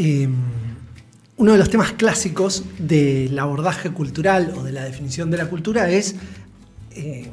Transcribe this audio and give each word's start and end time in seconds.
em, 0.00 0.34
uno 1.36 1.52
de 1.52 1.58
los 1.58 1.70
temas 1.70 1.92
clásicos 1.92 2.64
del 2.78 3.38
abordaje 3.38 3.90
cultural 3.90 4.54
o 4.56 4.62
de 4.62 4.72
la 4.72 4.84
definición 4.84 5.30
de 5.30 5.36
la 5.36 5.48
cultura 5.48 5.90
es 5.90 6.16
em, 6.92 7.28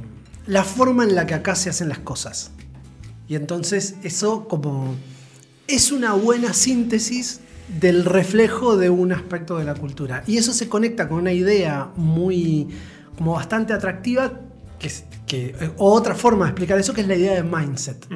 la 0.48 0.64
forma 0.64 1.04
en 1.04 1.16
la 1.16 1.26
que 1.26 1.34
acá 1.34 1.56
se 1.56 1.70
hacen 1.70 1.90
las 1.90 2.00
cosas. 2.00 2.52
Y 3.28 3.36
entonces 3.36 3.96
eso 4.04 4.48
como 4.48 4.96
es 5.68 5.92
una 5.92 6.14
buena 6.14 6.54
síntesis 6.54 7.42
del 7.80 8.06
reflejo 8.06 8.78
de 8.78 8.90
un 8.90 9.12
aspecto 9.12 9.58
de 9.58 9.66
la 9.66 9.76
cultura. 9.76 10.24
Y 10.28 10.38
eso 10.38 10.54
se 10.54 10.70
conecta 10.70 11.08
con 11.08 11.20
una 11.20 11.34
idea 11.34 11.92
muy, 11.96 12.68
como 13.18 13.34
bastante 13.34 13.74
atractiva, 13.74 14.42
que, 14.80 14.92
que 15.26 15.72
otra 15.78 16.16
forma 16.16 16.46
de 16.46 16.52
explicar 16.52 16.80
eso, 16.80 16.94
que 16.94 17.02
es 17.02 17.08
la 17.08 17.16
idea 17.16 17.34
de 17.34 17.44
mindset. 17.44 18.08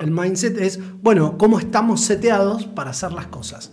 El 0.00 0.10
mindset 0.10 0.58
es, 0.58 0.80
bueno, 1.02 1.38
cómo 1.38 1.58
estamos 1.58 2.00
seteados 2.02 2.66
para 2.66 2.90
hacer 2.90 3.12
las 3.12 3.26
cosas. 3.26 3.72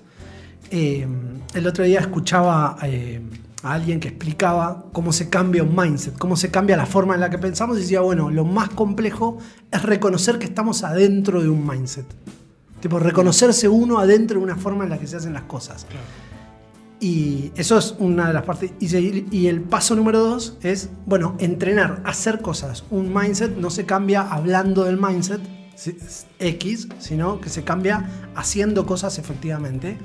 Eh, 0.71 1.07
el 1.53 1.67
otro 1.67 1.83
día 1.83 1.99
escuchaba 1.99 2.77
eh, 2.83 3.21
a 3.63 3.73
alguien 3.73 3.99
que 3.99 4.09
explicaba 4.09 4.85
cómo 4.91 5.13
se 5.13 5.29
cambia 5.29 5.63
un 5.63 5.75
mindset, 5.75 6.17
cómo 6.17 6.35
se 6.35 6.51
cambia 6.51 6.75
la 6.75 6.85
forma 6.85 7.13
en 7.15 7.21
la 7.21 7.29
que 7.29 7.37
pensamos 7.37 7.77
y 7.77 7.81
decía, 7.81 8.01
bueno, 8.01 8.29
lo 8.29 8.45
más 8.45 8.69
complejo 8.69 9.37
es 9.71 9.83
reconocer 9.83 10.39
que 10.39 10.45
estamos 10.45 10.83
adentro 10.83 11.41
de 11.41 11.49
un 11.49 11.65
mindset. 11.65 12.05
Tipo, 12.81 12.99
reconocerse 12.99 13.69
uno 13.69 13.99
adentro 13.99 14.39
de 14.39 14.43
una 14.43 14.57
forma 14.57 14.83
en 14.83 14.89
la 14.89 14.97
que 14.97 15.07
se 15.07 15.15
hacen 15.15 15.33
las 15.33 15.43
cosas. 15.43 15.87
Y 16.99 17.51
eso 17.55 17.77
es 17.77 17.95
una 17.99 18.27
de 18.27 18.33
las 18.33 18.43
partes. 18.43 18.71
Y, 18.79 19.47
el 19.47 19.61
paso 19.61 19.93
número 19.95 20.19
dos 20.19 20.57
es, 20.61 20.89
bueno, 21.05 21.35
entrenar, 21.39 22.01
hacer 22.05 22.41
cosas. 22.41 22.85
Un 22.91 23.13
mindset 23.13 23.57
no 23.57 23.69
se 23.69 23.85
cambia 23.85 24.21
hablando 24.21 24.85
del 24.85 24.97
mindset, 24.97 25.41
X, 26.39 26.87
sino 26.99 27.39
que 27.39 27.49
se 27.49 27.63
cambia 27.63 28.31
haciendo 28.35 28.85
cosas 28.85 29.17
efectivamente. 29.19 29.97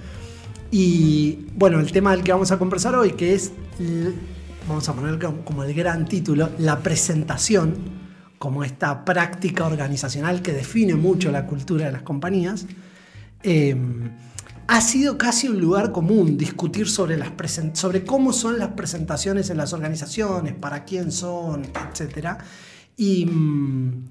Y 0.70 1.46
bueno, 1.54 1.80
el 1.80 1.90
tema 1.92 2.12
del 2.12 2.22
que 2.22 2.32
vamos 2.32 2.50
a 2.50 2.58
conversar 2.58 2.94
hoy, 2.94 3.12
que 3.12 3.34
es, 3.34 3.52
vamos 4.68 4.88
a 4.88 4.92
poner 4.94 5.18
como 5.44 5.64
el 5.64 5.74
gran 5.74 6.06
título, 6.06 6.50
la 6.58 6.80
presentación, 6.80 7.98
como 8.38 8.64
esta 8.64 9.04
práctica 9.04 9.66
organizacional 9.66 10.42
que 10.42 10.52
define 10.52 10.94
mucho 10.94 11.32
la 11.32 11.46
cultura 11.46 11.86
de 11.86 11.92
las 11.92 12.02
compañías, 12.02 12.66
em, 13.42 14.10
ha 14.68 14.80
sido 14.82 15.16
casi 15.16 15.48
un 15.48 15.60
lugar 15.60 15.92
común 15.92 16.36
discutir 16.36 16.88
sobre, 16.88 17.16
las 17.16 17.32
sobre 17.72 18.04
cómo 18.04 18.32
son 18.34 18.58
las 18.58 18.68
presentaciones 18.72 19.48
en 19.48 19.56
las 19.56 19.72
organizaciones, 19.72 20.54
para 20.54 20.84
quién 20.84 21.10
son, 21.10 21.62
etc. 21.64 22.36
Y 22.98 23.24
mm, 23.24 24.04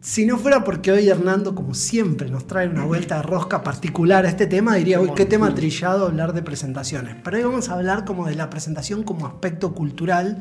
si 0.00 0.24
no 0.24 0.38
fuera 0.38 0.64
porque 0.64 0.92
hoy 0.92 1.08
Hernando, 1.08 1.54
como 1.54 1.74
siempre, 1.74 2.30
nos 2.30 2.46
trae 2.46 2.68
una 2.68 2.84
vuelta 2.84 3.16
de 3.16 3.22
rosca 3.22 3.62
particular 3.62 4.24
a 4.24 4.30
este 4.30 4.46
tema, 4.46 4.76
diría, 4.76 4.98
uy, 4.98 5.10
qué 5.14 5.26
tema 5.26 5.54
trillado 5.54 6.06
hablar 6.06 6.32
de 6.32 6.42
presentaciones. 6.42 7.16
Pero 7.22 7.36
hoy 7.36 7.42
vamos 7.42 7.68
a 7.68 7.74
hablar 7.74 8.06
como 8.06 8.26
de 8.26 8.34
la 8.34 8.48
presentación 8.48 9.02
como 9.02 9.26
aspecto 9.26 9.74
cultural 9.74 10.38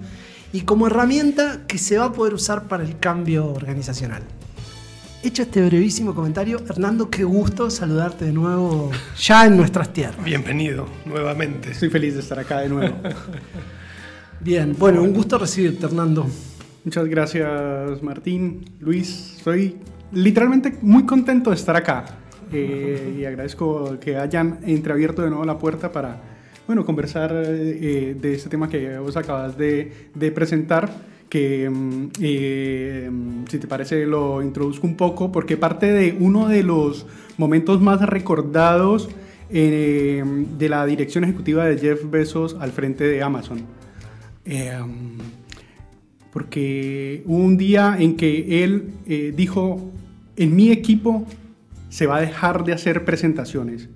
y 0.54 0.62
como 0.62 0.88
herramienta 0.88 1.66
que 1.68 1.78
se 1.78 1.98
va 1.98 2.06
a 2.06 2.14
poder 2.14 2.34
usar 2.34 2.70
para 2.70 2.84
el 2.84 3.00
cambio 3.00 3.48
organizacional. 3.48 4.24
Hecho 5.22 5.42
este 5.42 5.62
brevísimo 5.66 6.16
comentario, 6.16 6.62
Hernando, 6.66 7.10
qué 7.10 7.26
gusto 7.26 7.70
saludarte 7.70 8.24
de 8.24 8.32
nuevo 8.32 8.90
ya 9.20 9.46
en 9.46 9.58
nuestras 9.58 9.92
tierras. 9.92 10.24
Bienvenido 10.24 10.88
nuevamente. 11.06 11.72
Estoy 11.72 11.90
feliz 11.90 12.14
de 12.14 12.22
estar 12.22 12.40
acá 12.40 12.60
de 12.60 12.70
nuevo. 12.70 12.96
Bien, 14.40 14.74
bueno, 14.80 15.04
un 15.04 15.12
gusto 15.12 15.38
recibirte, 15.38 15.86
Hernando. 15.86 16.30
Muchas 16.86 17.08
gracias 17.08 18.02
Martín, 18.02 18.64
Luis. 18.80 19.36
Estoy 19.38 19.76
literalmente 20.14 20.78
muy 20.82 21.06
contento 21.06 21.50
de 21.50 21.58
estar 21.58 21.76
acá 21.76 22.06
eh, 22.54 23.18
y 23.20 23.26
agradezco 23.26 24.00
que 24.00 24.16
hayan 24.16 24.60
entreabierto 24.64 25.22
de 25.22 25.30
nuevo 25.30 25.44
la 25.44 25.58
puerta 25.58 25.92
para 25.92 26.22
bueno, 26.68 26.86
conversar 26.86 27.32
eh, 27.34 28.16
de 28.20 28.34
este 28.34 28.50
tema 28.50 28.70
que 28.70 28.98
vos 28.98 29.18
acabas 29.18 29.58
de, 29.58 29.92
presentar 30.34 30.90
que 31.28 31.70
mm, 31.70 32.08
eh, 32.22 33.12
si 33.50 33.60
te 33.60 33.68
parece 33.68 34.06
lo 34.06 34.42
introduzco 34.42 34.88
un 34.88 34.96
poco 34.96 35.34
porque 35.34 35.58
parte 35.58 35.92
de 35.92 36.16
uno 36.18 36.48
de 36.48 36.64
los 36.64 37.06
momentos 37.38 37.82
más 37.82 38.02
recordados 38.02 39.10
de 39.50 40.68
la 40.70 40.86
dirección 40.86 41.24
ejecutiva 41.24 41.66
de 41.66 41.78
Jeff 41.78 42.04
Bezos 42.10 42.56
al 42.60 42.72
frente 42.72 43.04
de 43.04 43.24
Amazon 43.24 43.66
porque 46.32 47.24
hubo 47.26 47.38
un 47.38 47.58
día 47.58 47.96
en 48.00 48.16
que 48.16 48.64
él 48.64 48.92
eh, 49.08 49.34
dijo, 49.36 49.92
en 50.36 50.56
mi 50.56 50.72
equipo 50.72 51.26
se 51.90 52.06
va 52.06 52.18
a 52.18 52.22
dejar 52.22 52.64
de 52.64 52.74
hacer 52.74 53.06
presentaciones, 53.06 53.90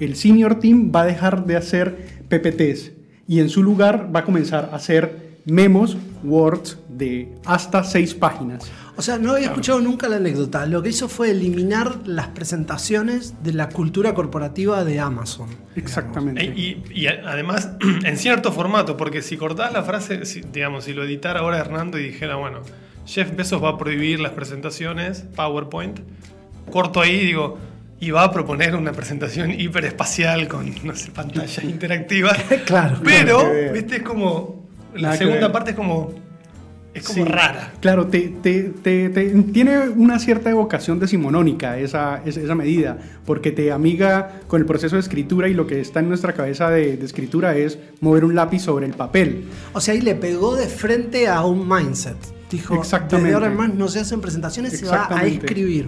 el 0.00 0.16
senior 0.16 0.58
team 0.58 0.92
va 0.94 1.02
a 1.02 1.06
dejar 1.06 1.44
de 1.44 1.56
hacer 1.56 1.96
PPTs 2.28 2.92
y 3.26 3.40
en 3.40 3.48
su 3.48 3.62
lugar 3.62 4.10
va 4.14 4.20
a 4.20 4.24
comenzar 4.24 4.70
a 4.72 4.76
hacer 4.76 5.27
memos, 5.48 5.96
words 6.22 6.78
de 6.88 7.34
hasta 7.44 7.82
seis 7.84 8.14
páginas. 8.14 8.70
O 8.96 9.02
sea, 9.02 9.16
no 9.16 9.34
había 9.34 9.46
escuchado 9.46 9.80
nunca 9.80 10.08
la 10.08 10.16
anécdota. 10.16 10.66
Lo 10.66 10.82
que 10.82 10.88
hizo 10.88 11.08
fue 11.08 11.30
eliminar 11.30 12.00
las 12.04 12.28
presentaciones 12.28 13.34
de 13.44 13.52
la 13.52 13.68
cultura 13.68 14.12
corporativa 14.12 14.84
de 14.84 14.98
Amazon. 14.98 15.48
Exactamente. 15.76 16.44
Y, 16.44 17.06
además, 17.06 17.70
en 18.04 18.16
cierto 18.16 18.50
formato, 18.50 18.96
porque 18.96 19.22
si 19.22 19.36
cortás 19.36 19.72
la 19.72 19.84
frase, 19.84 20.22
digamos, 20.52 20.84
si 20.84 20.94
lo 20.94 21.04
editara 21.04 21.40
ahora 21.40 21.58
Hernando 21.58 21.96
y 21.96 22.04
dijera, 22.04 22.34
bueno, 22.34 22.62
Jeff 23.06 23.34
Bezos 23.36 23.62
va 23.62 23.70
a 23.70 23.78
prohibir 23.78 24.18
las 24.18 24.32
presentaciones, 24.32 25.24
PowerPoint, 25.36 26.00
corto 26.70 27.00
ahí 27.00 27.18
digo, 27.18 27.56
y 28.00 28.10
va 28.10 28.24
a 28.24 28.32
proponer 28.32 28.74
una 28.74 28.92
presentación 28.92 29.52
hiperespacial 29.52 30.48
con, 30.48 30.74
no 30.84 30.96
sé, 30.96 31.12
pantallas 31.12 31.62
interactivas. 31.62 32.36
claro. 32.66 33.00
Pero, 33.04 33.48
viste, 33.72 33.98
es 33.98 34.02
como, 34.02 34.57
la 34.94 35.16
segunda 35.16 35.52
parte 35.52 35.70
es 35.70 35.76
como 35.76 36.12
es 36.94 37.06
como 37.06 37.24
rara. 37.24 37.72
Claro, 37.80 38.06
te, 38.06 38.28
tiene 39.52 39.88
una 39.90 40.18
cierta 40.18 40.50
evocación 40.50 40.98
decimonónica 40.98 41.78
esa, 41.78 42.22
esa, 42.24 42.54
medida, 42.54 42.98
porque 43.24 43.52
te 43.52 43.72
amiga 43.72 44.40
con 44.46 44.60
el 44.60 44.66
proceso 44.66 44.96
de 44.96 45.00
escritura 45.00 45.48
y 45.48 45.54
lo 45.54 45.66
que 45.66 45.80
está 45.80 46.00
en 46.00 46.08
nuestra 46.08 46.32
cabeza 46.32 46.70
de, 46.70 46.94
escritura 46.94 47.56
es 47.56 47.78
mover 48.00 48.24
un 48.24 48.34
lápiz 48.34 48.60
sobre 48.60 48.86
el 48.86 48.94
papel. 48.94 49.44
O 49.72 49.80
sea, 49.80 49.94
ahí 49.94 50.00
le 50.00 50.14
pegó 50.14 50.56
de 50.56 50.66
frente 50.66 51.28
a 51.28 51.44
un 51.44 51.68
mindset. 51.68 52.16
Dijo, 52.50 52.74
exactamente. 52.74 53.30
desde 53.30 53.34
ahora 53.34 53.50
más 53.50 53.74
no 53.74 53.88
se 53.88 54.00
hacen 54.00 54.20
presentaciones, 54.20 54.78
se 54.78 54.86
va 54.86 55.08
a 55.10 55.26
escribir. 55.26 55.86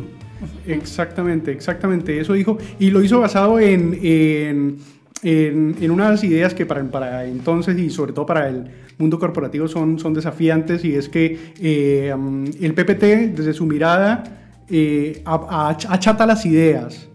Exactamente, 0.66 1.52
exactamente, 1.52 2.20
eso 2.20 2.34
dijo. 2.34 2.58
Y 2.78 2.90
lo 2.90 3.02
hizo 3.02 3.20
basado 3.20 3.58
en, 3.58 3.98
en, 4.02 4.78
en, 5.22 5.90
unas 5.90 6.24
ideas 6.24 6.54
que 6.54 6.66
para, 6.66 6.82
para 6.84 7.24
entonces 7.26 7.78
y 7.78 7.90
sobre 7.90 8.12
todo 8.12 8.26
para 8.26 8.48
el 8.48 8.70
mundo 8.98 9.18
corporativo 9.18 9.68
son, 9.68 9.98
son 9.98 10.14
desafiantes 10.14 10.84
y 10.84 10.94
es 10.94 11.08
que 11.08 11.38
eh, 11.60 12.14
el 12.60 12.74
PPT 12.74 13.34
desde 13.36 13.52
su 13.52 13.66
mirada 13.66 14.24
eh, 14.68 15.22
achata 15.24 16.26
las 16.26 16.46
ideas, 16.46 17.08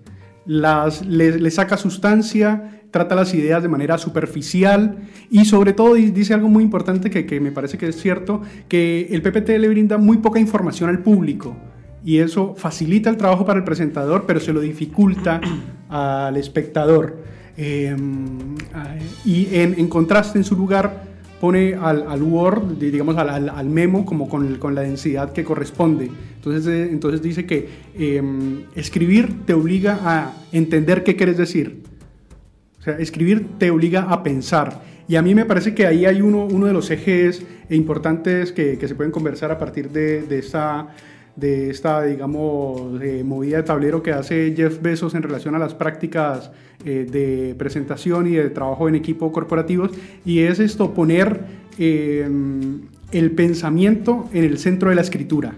las, 0.46 1.06
le, 1.06 1.50
saca 1.52 1.78
sustancia, 1.78 2.82
trata 2.92 3.16
las 3.16 3.34
ideas 3.34 3.64
de 3.64 3.70
manera 3.70 3.98
superficial 3.98 4.98
y 5.30 5.46
sobre 5.46 5.74
todo 5.74 5.94
dice 5.96 6.34
algo 6.34 6.50
muy 6.50 6.64
importante 6.64 7.10
que, 7.10 7.26
que 7.26 7.40
me 7.40 7.52
parece 7.52 7.78
que 7.78 7.88
es 7.88 8.02
cierto, 8.02 8.42
que 8.68 9.08
el 9.12 9.22
PPT 9.22 9.50
le 9.60 9.70
brinda 9.70 9.98
muy 9.98 10.18
poca 10.18 10.40
información 10.40 10.90
al 10.90 11.00
público 11.00 11.56
y 12.04 12.20
eso 12.20 12.54
facilita 12.56 13.10
el 13.10 13.18
trabajo 13.18 13.46
para 13.46 13.58
el 13.58 13.66
presentador, 13.66 14.26
pero 14.28 14.40
se 14.40 14.54
lo 14.54 14.62
dificulta 14.62 15.42
al 15.90 16.38
espectador. 16.38 17.35
Eh, 17.58 17.96
y 19.24 19.56
en, 19.56 19.80
en, 19.80 19.88
contraste, 19.88 20.38
en 20.38 20.44
su 20.44 20.56
lugar, 20.56 21.04
pone 21.40 21.76
al, 21.76 22.22
Word, 22.24 22.78
digamos 22.78 23.18
al, 23.18 23.70
memo, 23.70 24.06
como 24.06 24.28
con, 24.28 24.56
con, 24.56 24.76
la 24.76 24.82
densidad 24.82 25.32
que 25.34 25.44
corresponde. 25.44 26.10
Entonces, 26.36 26.68
eh, 26.68 26.90
entonces 26.92 27.22
dice 27.22 27.46
que 27.46 27.70
em, 27.98 28.64
escribir 28.76 29.46
te 29.46 29.54
obliga 29.54 30.00
a 30.04 30.34
entender 30.52 31.04
qué 31.04 31.16
quieres 31.16 31.38
decir. 31.38 31.84
O 32.80 32.84
sea, 32.84 32.98
escribir 32.98 33.48
te 33.58 33.72
obliga 33.72 34.04
a 34.04 34.24
pensar. 34.24 34.82
Y 35.08 35.18
a 35.18 35.22
mí 35.22 35.36
me 35.36 35.46
parece 35.46 35.76
que 35.76 35.86
ahí 35.86 36.06
hay 36.06 36.22
uno, 36.22 36.46
uno 36.46 36.66
de 36.66 36.74
los 36.74 36.90
ejes 36.90 37.46
importantes 37.70 38.52
que, 38.52 38.78
que 38.78 38.88
se 38.88 38.96
pueden 38.96 39.12
conversar 39.12 39.52
a 39.52 39.58
partir 39.58 39.90
de, 39.90 40.24
de 40.24 40.40
esta 40.40 40.88
de 41.36 41.70
esta, 41.70 42.04
digamos, 42.04 43.02
eh, 43.02 43.24
movida 43.24 43.58
de 43.58 43.64
tablero 43.64 44.02
que 44.02 44.12
hace 44.12 44.54
Jeff 44.56 44.82
Bezos 44.82 45.16
en 45.16 45.24
relación 45.24 45.56
a 45.56 45.60
las 45.60 45.74
prácticas 45.74 46.52
eh, 46.86 47.08
de 47.10 47.56
presentación 47.56 48.28
y 48.28 48.32
de 48.32 48.50
trabajo 48.50 48.88
en 48.88 48.96
equipo 48.96 49.32
corporativos, 49.32 49.92
y 50.24 50.40
es 50.40 50.60
esto, 50.60 50.94
poner 50.94 51.42
eh, 51.78 52.28
el 53.12 53.32
pensamiento 53.32 54.30
en 54.34 54.44
el 54.46 54.58
centro 54.58 54.90
de 54.90 54.96
la 54.96 55.02
escritura. 55.02 55.56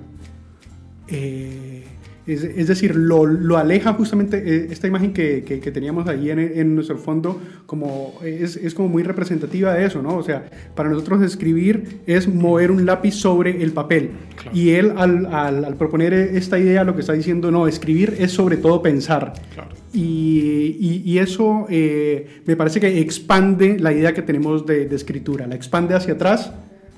Es, 2.28 2.44
es 2.44 2.68
decir, 2.68 2.94
lo, 2.94 3.26
lo, 3.26 3.58
aleja 3.58 3.94
justamente 3.94 4.38
eh, 4.38 4.68
esta 4.70 4.86
imagen 4.86 5.14
que, 5.14 5.46
que, 5.46 5.62
que 5.62 5.72
teníamos 5.72 6.10
ahí 6.10 6.30
en, 6.30 6.40
en, 6.40 6.76
nuestro 6.76 6.98
fondo, 6.98 7.40
como 7.66 8.20
es, 8.22 8.58
es, 8.58 8.74
como 8.74 8.90
muy 8.90 9.02
representativa 9.02 9.74
de 9.74 9.86
eso, 9.86 10.02
¿no? 10.02 10.18
O 10.18 10.24
sea, 10.24 10.50
para 10.76 10.90
nosotros 10.90 11.22
escribir 11.22 12.02
es 12.06 12.28
mover 12.28 12.72
un 12.72 12.86
lápiz 12.86 13.14
sobre 13.14 13.64
el 13.64 13.72
papel. 13.72 14.12
Claro. 14.36 14.52
Y 14.54 14.72
él 14.72 14.92
al, 14.98 15.26
al, 15.28 15.64
al, 15.64 15.76
proponer 15.76 16.14
esta 16.14 16.60
idea 16.60 16.84
lo 16.84 16.96
que 16.96 17.02
está 17.02 17.14
diciendo, 17.14 17.50
no, 17.50 17.66
escribir 17.66 18.18
es 18.20 18.34
sobre 18.34 18.58
todo 18.58 18.82
pensar. 18.82 19.32
Claro. 19.54 19.70
Y, 19.94 20.76
y, 20.80 21.02
y, 21.06 21.20
eso 21.20 21.66
eh, 21.70 22.42
me 22.46 22.58
parece 22.58 22.82
que 22.82 23.00
expande 23.00 23.80
la 23.80 23.94
idea 23.94 24.14
que 24.14 24.22
tenemos 24.22 24.66
de, 24.66 24.86
de 24.86 24.96
escritura, 24.98 25.48
la 25.48 25.56
expande 25.56 25.96
hacia 25.96 26.16
atrás 26.16 26.52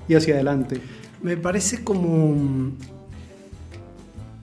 y 0.08 0.16
hacia 0.16 0.34
adelante. 0.34 0.78
Me 1.22 1.36
parece 1.36 1.84
como 1.84 2.72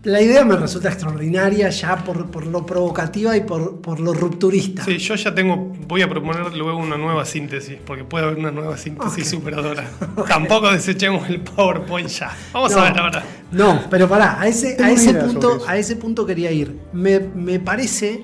la 0.07 0.21
idea 0.21 0.45
me 0.45 0.56
resulta 0.56 0.88
extraordinaria 0.88 1.69
ya 1.69 1.98
por, 1.98 2.31
por 2.31 2.48
lo 2.48 2.65
provocativa 2.65 3.36
y 3.36 3.42
por, 3.42 3.81
por, 3.81 4.00
lo 4.00 4.13
rupturista. 4.13 4.86
Sí, 4.86 4.98
yo 5.00 5.15
ya 5.15 5.36
tengo, 5.36 5.74
voy 5.86 6.01
a 6.01 6.09
proponer 6.09 6.56
luego 6.56 6.77
una 6.80 6.95
nueva 6.95 7.25
síntesis, 7.25 7.77
porque 7.86 8.06
puede 8.06 8.24
haber 8.24 8.38
una 8.38 8.51
nueva 8.51 8.77
síntesis 8.77 9.13
okay. 9.13 9.25
superadora. 9.25 9.83
Okay. 10.18 10.33
Tampoco 10.33 10.71
desechemos 10.71 11.30
el 11.30 11.42
PowerPoint 11.42 12.07
ya. 12.07 12.36
Vamos 12.54 12.71
no, 12.71 12.80
a 12.80 12.83
ver 12.89 13.00
ahora. 13.00 13.24
No, 13.51 13.81
pero 13.89 14.07
pará, 14.07 14.39
a 14.39 14.48
ese, 14.48 14.81
a 14.81 14.89
ese, 14.89 15.13
punto, 15.13 15.63
a 15.68 15.77
ese 15.77 15.95
punto 15.95 16.25
quería 16.25 16.51
ir. 16.51 16.75
Me, 16.94 17.19
me, 17.19 17.59
parece 17.59 18.24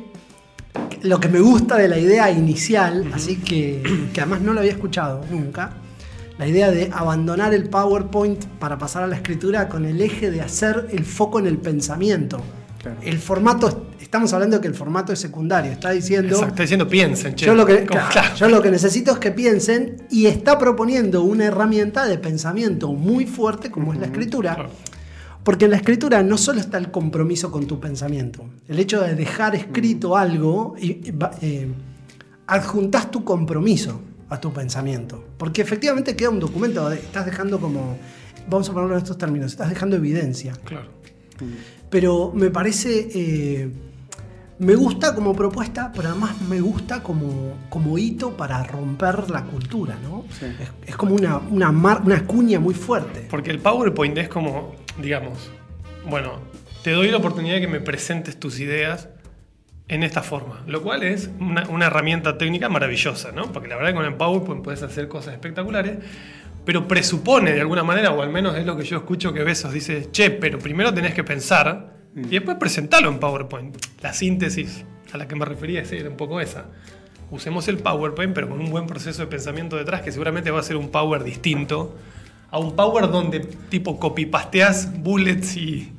lo 1.04 1.20
que 1.20 1.28
me 1.28 1.40
gusta 1.40 1.78
de 1.78 1.88
la 1.88 2.00
idea 2.00 2.32
inicial, 2.32 3.02
uh 3.02 3.06
-huh. 3.06 3.16
así 3.16 3.36
que, 3.38 4.10
que 4.14 4.22
además 4.22 4.42
no 4.42 4.54
lo 4.54 4.62
había 4.62 4.72
escuchado 4.72 5.24
nunca 5.30 5.83
la 6.38 6.48
idea 6.48 6.72
de 6.72 6.90
abandonar 6.92 7.54
el 7.54 7.70
PowerPoint 7.70 8.46
para 8.60 8.78
pasar 8.78 9.04
a 9.04 9.08
la 9.08 9.16
escritura 9.16 9.70
con 9.70 9.86
el 9.86 10.02
eje 10.02 10.32
de 10.32 10.42
hacer 10.42 10.88
el 10.92 11.06
foco 11.06 11.40
en 11.40 11.48
el 11.48 11.58
pensamiento. 11.58 12.42
Claro. 12.82 12.98
El 13.02 13.18
formato, 13.20 13.88
estamos 14.02 14.34
hablando 14.34 14.58
de 14.58 14.62
que 14.62 14.68
el 14.68 14.74
formato 14.74 15.14
es 15.14 15.20
secundario, 15.20 15.72
está 15.72 15.92
diciendo... 15.92 16.30
Exacto, 16.30 16.50
está 16.50 16.64
diciendo 16.64 16.88
piensen, 16.88 17.36
che. 17.36 17.46
Yo 17.46 17.56
lo, 17.56 17.66
que, 17.66 17.86
claro, 17.86 18.10
claro. 18.12 18.36
yo 18.36 18.50
lo 18.50 18.62
que 18.62 18.72
necesito 18.72 19.12
es 19.12 19.20
que 19.20 19.32
piensen 19.32 20.06
y 20.10 20.26
está 20.26 20.58
proponiendo 20.58 21.24
una 21.24 21.46
herramienta 21.46 22.06
de 22.06 22.18
pensamiento 22.18 22.92
muy 22.92 23.26
fuerte 23.26 23.72
como 23.72 23.88
uh 23.88 23.92
-huh. 23.92 23.96
es 23.96 24.00
la 24.02 24.06
escritura. 24.08 24.68
Porque 25.44 25.66
en 25.66 25.72
la 25.72 25.78
escritura 25.78 26.24
no 26.24 26.38
solo 26.38 26.60
está 26.60 26.78
el 26.78 26.90
compromiso 26.90 27.52
con 27.52 27.68
tu 27.68 27.80
pensamiento, 27.80 28.46
el 28.68 28.80
hecho 28.80 29.02
de 29.02 29.14
dejar 29.14 29.56
escrito 29.56 30.16
algo 30.16 30.76
y 30.80 31.02
eh, 31.42 31.68
adjuntás 32.48 33.12
tu 33.12 33.24
compromiso 33.24 34.02
a 34.30 34.40
tu 34.40 34.52
pensamiento. 34.54 35.24
Porque 35.38 35.62
efectivamente 35.62 36.16
queda 36.16 36.30
un 36.30 36.40
documento, 36.40 36.92
estás 36.92 37.26
dejando 37.26 37.60
como, 37.60 37.98
vamos 38.48 38.70
a 38.70 38.74
ponerlo 38.74 38.96
en 38.96 39.02
estos 39.02 39.18
términos, 39.18 39.52
estás 39.52 39.70
dejando 39.70 39.96
evidencia. 39.96 40.54
Claro. 40.64 40.90
Pero 41.90 42.32
me 42.34 42.50
parece, 42.50 43.10
eh, 43.14 43.70
me 44.60 44.76
gusta 44.76 45.14
como 45.14 45.36
propuesta, 45.36 45.92
pero 45.96 46.10
además 46.10 46.40
me 46.42 46.62
gusta 46.62 47.04
como, 47.04 47.56
como 47.70 47.98
hito 47.98 48.36
para 48.36 48.64
romper 48.64 49.30
la 49.30 49.44
cultura, 49.44 49.98
¿no? 50.02 50.26
Sí. 50.40 50.46
Es, 50.60 50.70
es, 50.88 50.96
como 50.96 51.16
una, 51.16 51.38
una, 51.38 51.72
mar, 51.72 52.02
una 52.06 52.26
cuña 52.26 52.60
muy 52.60 52.74
fuerte. 52.74 53.28
Porque 53.30 53.52
el 53.52 53.60
PowerPoint 53.60 54.18
es 54.18 54.30
como, 54.30 54.76
digamos, 55.02 55.52
bueno, 56.10 56.40
te 56.84 56.92
doy 56.92 57.10
la 57.10 57.18
oportunidad 57.18 57.56
de 57.56 57.62
que 57.62 57.68
me 57.68 57.80
presentes 57.80 58.40
tus 58.40 58.60
ideas 58.60 59.10
en 59.88 60.04
esta 60.04 60.24
forma, 60.24 60.64
lo 60.66 60.82
cual 60.82 61.04
es 61.04 61.30
una, 61.40 61.68
una, 61.70 61.88
herramienta 61.88 62.38
técnica 62.38 62.70
maravillosa, 62.70 63.32
¿no? 63.32 63.52
Porque 63.52 63.68
la 63.68 63.76
verdad 63.76 63.90
que 63.90 63.96
con 63.96 64.06
el 64.06 64.16
PowerPoint 64.16 64.64
puedes 64.64 64.82
hacer 64.82 65.08
cosas 65.08 65.34
espectaculares, 65.34 65.98
pero 66.66 66.88
presupone 66.88 67.52
de 67.52 67.62
alguna 67.62 67.84
manera, 67.84 68.12
o 68.12 68.22
al 68.22 68.30
menos 68.30 68.56
es 68.56 68.66
lo 68.66 68.78
que 68.78 68.84
yo 68.84 68.98
escucho 68.98 69.34
que 69.34 69.44
Besos 69.44 69.74
dice, 69.74 70.10
che, 70.12 70.32
pero 70.32 70.60
primero 70.60 70.94
tenés 70.94 71.14
que 71.14 71.24
pensar 71.24 71.96
mm. 72.14 72.26
y 72.26 72.30
después 72.30 72.58
presentarlo 72.58 73.10
en 73.10 73.20
PowerPoint. 73.20 73.76
La 74.02 74.14
síntesis 74.14 74.86
a 75.12 75.18
la 75.18 75.28
que 75.28 75.36
me 75.36 75.46
refería 75.46 75.82
es 75.82 75.92
un 75.92 76.16
poco 76.16 76.40
esa. 76.40 76.68
Usemos 77.30 77.68
el 77.68 77.78
PowerPoint, 77.78 78.34
pero 78.34 78.50
con 78.50 78.60
un 78.60 78.70
buen 78.70 78.88
proceso 78.88 79.22
de 79.22 79.28
pensamiento 79.28 79.76
detrás, 79.76 80.02
que 80.02 80.12
seguramente 80.12 80.52
va 80.52 80.60
a 80.60 80.64
ser 80.64 80.78
un 80.78 80.90
Power 80.90 81.24
distinto 81.24 81.96
a 82.54 82.60
un 82.60 82.76
Power 82.76 83.10
donde 83.10 83.40
tipo 83.40 84.00
copy-pasteas 84.00 85.02
bullets 85.02 85.58
y, 85.58 85.92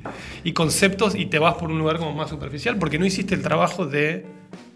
y, 0.44 0.52
conceptos 0.52 1.16
y 1.16 1.26
te 1.26 1.40
vas 1.40 1.56
por 1.56 1.68
un 1.68 1.80
lugar 1.80 1.98
como 1.98 2.14
más 2.14 2.30
superficial 2.30 2.78
porque 2.78 2.96
no 2.96 3.04
hiciste 3.04 3.34
el 3.34 3.42
trabajo 3.42 3.86
de, 3.86 4.24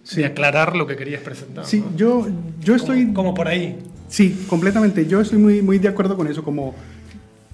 sí. 0.02 0.16
de 0.16 0.26
aclarar 0.26 0.74
lo 0.74 0.88
que 0.88 0.96
querías 0.96 1.22
presentar. 1.22 1.64
Sí, 1.64 1.78
¿no? 1.78 1.96
yo, 1.96 2.26
yo 2.58 2.74
estoy... 2.74 3.04
Como, 3.04 3.14
como, 3.14 3.34
por 3.34 3.46
ahí. 3.46 3.78
Sí, 4.08 4.44
completamente. 4.48 5.06
Yo 5.06 5.20
estoy 5.20 5.38
muy, 5.38 5.62
muy 5.62 5.78
de 5.78 5.86
acuerdo 5.86 6.16
con 6.16 6.26
eso, 6.26 6.42
como 6.42 6.74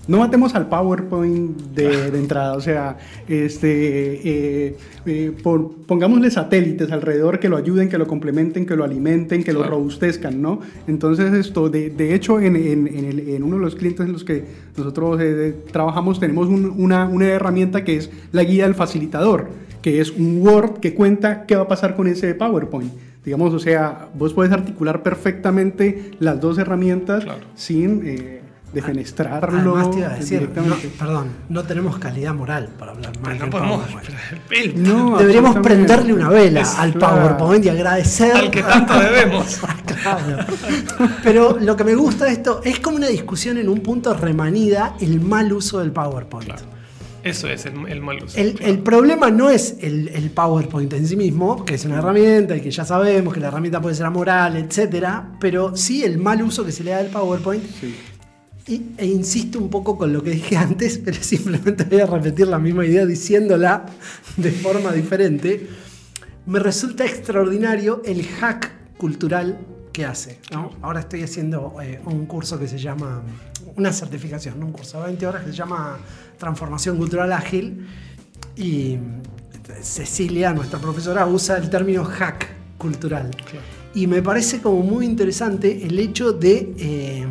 no 0.06 0.18
matemos 0.18 0.54
al 0.54 0.68
PowerPoint 0.68 1.58
de, 1.74 2.10
de 2.10 2.18
entrada, 2.18 2.54
o 2.54 2.60
sea, 2.60 2.98
este, 3.26 4.68
eh, 4.68 4.76
eh, 5.06 5.32
por, 5.42 5.72
pongámosle 5.86 6.30
satélites 6.30 6.92
alrededor 6.92 7.38
que 7.38 7.48
lo 7.48 7.56
ayuden, 7.56 7.88
que 7.88 7.98
lo 7.98 8.06
complementen, 8.06 8.66
que 8.66 8.76
lo 8.76 8.84
alimenten, 8.84 9.42
que 9.42 9.52
claro. 9.52 9.64
lo 9.64 9.70
robustezcan, 9.70 10.40
¿no? 10.42 10.60
Entonces 10.86 11.32
esto, 11.32 11.70
de, 11.70 11.90
de 11.90 12.14
hecho, 12.14 12.40
en, 12.40 12.56
en, 12.56 12.86
en, 12.86 13.04
el, 13.04 13.28
en, 13.30 13.42
uno 13.42 13.56
de 13.56 13.62
los 13.62 13.74
clientes 13.74 14.04
en 14.04 14.12
los 14.12 14.24
que 14.24 14.44
nosotros 14.76 15.20
eh, 15.22 15.54
trabajamos 15.72 16.20
tenemos 16.20 16.48
un, 16.48 16.74
una, 16.76 17.06
una 17.06 17.26
herramienta 17.26 17.84
que 17.84 17.96
es 17.96 18.10
la 18.32 18.44
guía 18.44 18.64
del 18.64 18.74
facilitador, 18.74 19.48
que 19.80 20.00
es 20.00 20.10
un 20.10 20.46
Word 20.46 20.80
que 20.80 20.94
cuenta 20.94 21.46
qué 21.46 21.56
va 21.56 21.62
a 21.62 21.68
pasar 21.68 21.96
con 21.96 22.06
ese 22.06 22.34
PowerPoint 22.34 22.92
digamos, 23.24 23.54
o 23.54 23.58
sea, 23.58 24.08
vos 24.14 24.34
puedes 24.34 24.52
articular 24.52 25.02
perfectamente 25.02 26.10
las 26.18 26.40
dos 26.40 26.58
herramientas 26.58 27.24
claro. 27.24 27.40
sin 27.54 28.02
eh, 28.04 28.42
defenestrarlo. 28.75 29.76
Además 29.76 29.91
te 29.91 29.99
iba 29.99 30.09
a 30.09 30.17
decir, 30.17 30.50
no, 30.55 30.76
perdón, 30.99 31.29
no 31.49 31.62
tenemos 31.62 31.99
calidad 31.99 32.35
moral 32.35 32.69
para 32.79 32.93
hablar 32.93 33.19
mal 33.21 33.38
no 33.38 33.50
podemos, 33.50 33.87
PowerPoint. 33.87 34.75
No, 34.76 35.19
Deberíamos 35.19 35.56
prenderle 35.61 36.12
una 36.12 36.29
vela 36.29 36.61
es, 36.61 36.75
al 36.75 36.94
PowerPoint 36.94 37.65
y 37.65 37.69
agradecer. 37.69 38.37
Al 38.37 38.50
que 38.50 38.62
tanto 38.62 38.99
debemos. 38.99 39.61
claro. 40.03 40.47
Pero 41.23 41.59
lo 41.61 41.76
que 41.76 41.85
me 41.85 41.94
gusta 41.94 42.26
de 42.26 42.32
esto 42.32 42.61
es 42.65 42.81
como 42.81 42.97
una 42.97 43.09
discusión 43.09 43.59
en 43.59 43.69
un 43.69 43.81
punto 43.81 44.12
remanida 44.15 44.97
el 45.00 45.21
mal 45.21 45.53
uso 45.53 45.79
del 45.79 45.93
PowerPoint. 45.93 46.47
Claro. 46.47 46.75
Eso 47.23 47.49
es 47.49 47.65
el, 47.65 47.73
el 47.88 48.03
mal 48.03 48.23
uso. 48.23 48.38
El, 48.38 48.53
claro. 48.53 48.71
el, 48.71 48.79
problema 48.81 49.31
no 49.31 49.49
es 49.49 49.79
el, 49.81 50.09
el, 50.09 50.31
PowerPoint 50.31 50.93
en 50.93 51.09
sí 51.09 51.17
mismo, 51.17 51.65
que 51.65 51.76
es 51.76 51.85
una 51.87 51.97
herramienta 51.97 52.55
y 52.55 52.61
que 52.61 52.71
ya 52.71 52.85
sabemos 52.85 53.32
que 53.32 53.41
la 53.41 53.49
herramienta 53.49 53.81
puede 53.81 53.94
ser 53.94 54.05
amoral, 54.05 54.56
etcétera, 54.56 55.31
pero 55.41 55.75
sí 55.75 56.05
el 56.05 56.19
mal 56.19 56.43
uso 56.43 56.67
que 56.67 56.73
se 56.73 56.85
le 56.85 56.91
da 56.91 56.99
al 56.99 57.06
PowerPoint. 57.06 57.65
Sí. 57.81 57.94
Y, 58.66 58.94
e 58.96 59.06
insisto 59.06 59.58
un 59.58 59.69
poco 59.69 59.99
con 59.99 60.12
lo 60.12 60.22
que 60.22 60.31
dije 60.31 60.56
antes, 60.56 60.99
pero 60.99 61.22
simplemente 61.22 61.84
voy 61.84 62.00
a 62.00 62.06
repetir 62.06 62.49
la 62.49 62.58
misma 62.58 62.87
idea 62.87 63.05
diciéndola 63.05 63.87
de 64.37 64.50
forma 64.50 64.93
diferente. 64.93 65.69
Me 66.46 66.58
resulta 66.58 67.05
extraordinario 67.05 68.02
el 68.05 68.25
hack 68.26 68.70
cultural 68.96 69.58
que 69.93 70.05
hace. 70.05 70.40
¿no? 70.50 70.70
Ahora 70.82 71.00
estoy 71.00 71.22
haciendo 71.22 71.76
eh, 71.82 72.00
un 72.05 72.26
curso 72.26 72.58
que 72.58 72.66
se 72.66 72.78
llama, 72.78 73.22
una 73.76 73.93
certificación, 73.93 74.58
¿no? 74.61 74.66
un 74.66 74.72
curso 74.72 74.99
de 74.99 75.06
20 75.06 75.26
horas 75.26 75.44
que 75.44 75.50
se 75.50 75.56
llama 75.56 75.99
Transformación 76.38 76.96
Cultural 76.96 77.32
Ágil. 77.32 77.87
Y 78.56 78.99
Cecilia, 79.83 80.52
nuestra 80.52 80.78
profesora, 80.78 81.26
usa 81.26 81.56
el 81.56 81.71
término 81.71 82.04
hack 82.04 82.49
cultural. 82.78 83.30
Claro. 83.30 83.64
Y 83.94 84.06
me 84.06 84.23
parece 84.23 84.61
como 84.61 84.83
muy 84.83 85.06
interesante 85.06 85.87
el 85.87 85.99
hecho 85.99 86.33
de... 86.33 86.75
Eh, 86.78 87.26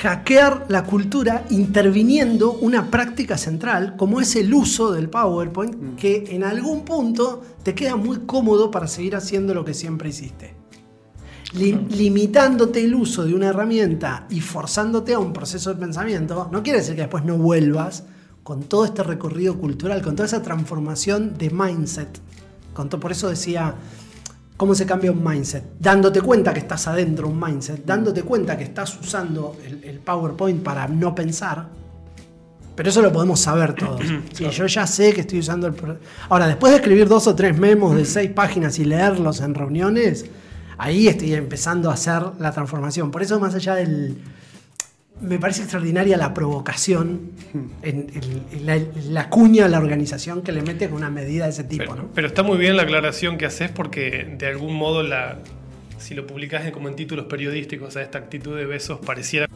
hackear 0.00 0.66
la 0.68 0.84
cultura 0.84 1.44
interviniendo 1.50 2.52
una 2.52 2.90
práctica 2.90 3.36
central 3.36 3.94
como 3.96 4.20
es 4.20 4.34
el 4.36 4.52
uso 4.52 4.92
del 4.92 5.10
PowerPoint 5.10 5.74
mm. 5.74 5.96
que 5.96 6.24
en 6.30 6.44
algún 6.44 6.84
punto 6.84 7.42
te 7.62 7.74
queda 7.74 7.96
muy 7.96 8.20
cómodo 8.20 8.70
para 8.70 8.86
seguir 8.86 9.14
haciendo 9.16 9.54
lo 9.54 9.64
que 9.64 9.74
siempre 9.74 10.08
hiciste. 10.08 10.54
Lim 11.52 11.88
limitándote 11.88 12.82
el 12.82 12.94
uso 12.94 13.24
de 13.24 13.34
una 13.34 13.48
herramienta 13.48 14.26
y 14.30 14.40
forzándote 14.40 15.12
a 15.12 15.18
un 15.18 15.34
proceso 15.34 15.74
de 15.74 15.80
pensamiento, 15.80 16.48
no 16.50 16.62
quiere 16.62 16.78
decir 16.78 16.94
que 16.94 17.02
después 17.02 17.24
no 17.24 17.36
vuelvas 17.36 18.04
con 18.42 18.62
todo 18.62 18.86
este 18.86 19.02
recorrido 19.02 19.58
cultural, 19.58 20.00
con 20.00 20.16
toda 20.16 20.26
esa 20.26 20.42
transformación 20.42 21.36
de 21.36 21.50
mindset. 21.50 22.20
Con 22.72 22.88
por 22.88 23.12
eso 23.12 23.28
decía, 23.28 23.74
¿Cómo 24.56 24.74
se 24.74 24.86
cambia 24.86 25.10
un 25.10 25.24
mindset? 25.24 25.64
Dándote 25.78 26.20
cuenta 26.20 26.52
que 26.52 26.60
estás 26.60 26.86
adentro 26.86 27.26
de 27.26 27.32
un 27.32 27.40
mindset, 27.40 27.84
dándote 27.84 28.22
cuenta 28.22 28.56
que 28.56 28.64
estás 28.64 28.98
usando 29.00 29.56
el, 29.64 29.82
el, 29.84 29.98
PowerPoint 29.98 30.62
para 30.62 30.86
no 30.86 31.14
pensar. 31.14 31.66
Pero 32.76 32.88
eso 32.88 33.02
lo 33.02 33.12
podemos 33.12 33.40
saber 33.40 33.74
todos. 33.74 34.02
Si 34.32 34.48
yo 34.48 34.66
ya 34.66 34.86
sé 34.86 35.12
que 35.12 35.22
estoy 35.22 35.40
usando 35.40 35.66
el... 35.66 35.74
Ahora, 36.28 36.46
después 36.46 36.72
de 36.72 36.76
escribir 36.78 37.08
dos 37.08 37.26
o 37.26 37.34
tres 37.34 37.58
memos 37.58 37.96
de 37.96 38.04
seis 38.04 38.30
páginas 38.30 38.78
y 38.78 38.84
leerlos 38.84 39.40
en 39.40 39.54
reuniones, 39.54 40.26
ahí 40.78 41.08
estoy 41.08 41.34
empezando 41.34 41.90
a 41.90 41.94
hacer 41.94 42.22
la 42.38 42.52
transformación. 42.52 43.10
Por 43.10 43.22
eso, 43.22 43.40
más 43.40 43.54
allá 43.54 43.74
del, 43.74 44.18
me 45.20 45.38
parece 45.38 45.62
extraordinaria 45.62 46.16
la 46.16 46.34
provocación 46.34 47.32
en, 47.82 48.06
en, 48.12 48.68
en, 48.68 49.14
la, 49.14 49.28
cuña 49.28 49.66
a 49.66 49.68
la 49.68 49.78
organización 49.78 50.42
que 50.42 50.52
le 50.52 50.62
mete 50.62 50.88
con 50.88 50.98
una 50.98 51.10
medida 51.10 51.44
de 51.44 51.50
ese 51.50 51.64
tipo. 51.64 51.84
Pero, 51.84 51.96
¿no? 51.96 52.08
pero 52.14 52.26
está 52.26 52.42
muy 52.42 52.58
bien 52.58 52.76
la 52.76 52.82
aclaración 52.82 53.38
que 53.38 53.46
haces 53.46 53.70
porque 53.70 54.34
de 54.36 54.46
algún 54.46 54.74
modo 54.74 55.02
la, 55.02 55.38
si 55.98 56.14
lo 56.14 56.26
publicas 56.26 56.68
como 56.72 56.88
en 56.88 56.96
títulos 56.96 57.26
periodísticos 57.26 57.96
a 57.96 58.02
esta 58.02 58.18
actitud 58.18 58.56
de 58.56 58.66
besos 58.66 58.98
pareciera 58.98 59.46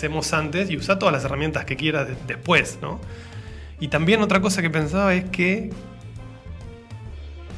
pensemos 0.00 0.32
antes 0.32 0.70
y 0.70 0.78
usa 0.78 0.98
todas 0.98 1.12
las 1.12 1.24
herramientas 1.24 1.66
que 1.66 1.76
quieras 1.76 2.08
de- 2.08 2.16
después, 2.26 2.78
¿no? 2.80 2.98
Y 3.80 3.88
también 3.88 4.22
otra 4.22 4.40
cosa 4.40 4.62
que 4.62 4.70
pensaba 4.70 5.12
es 5.14 5.24
que 5.28 5.70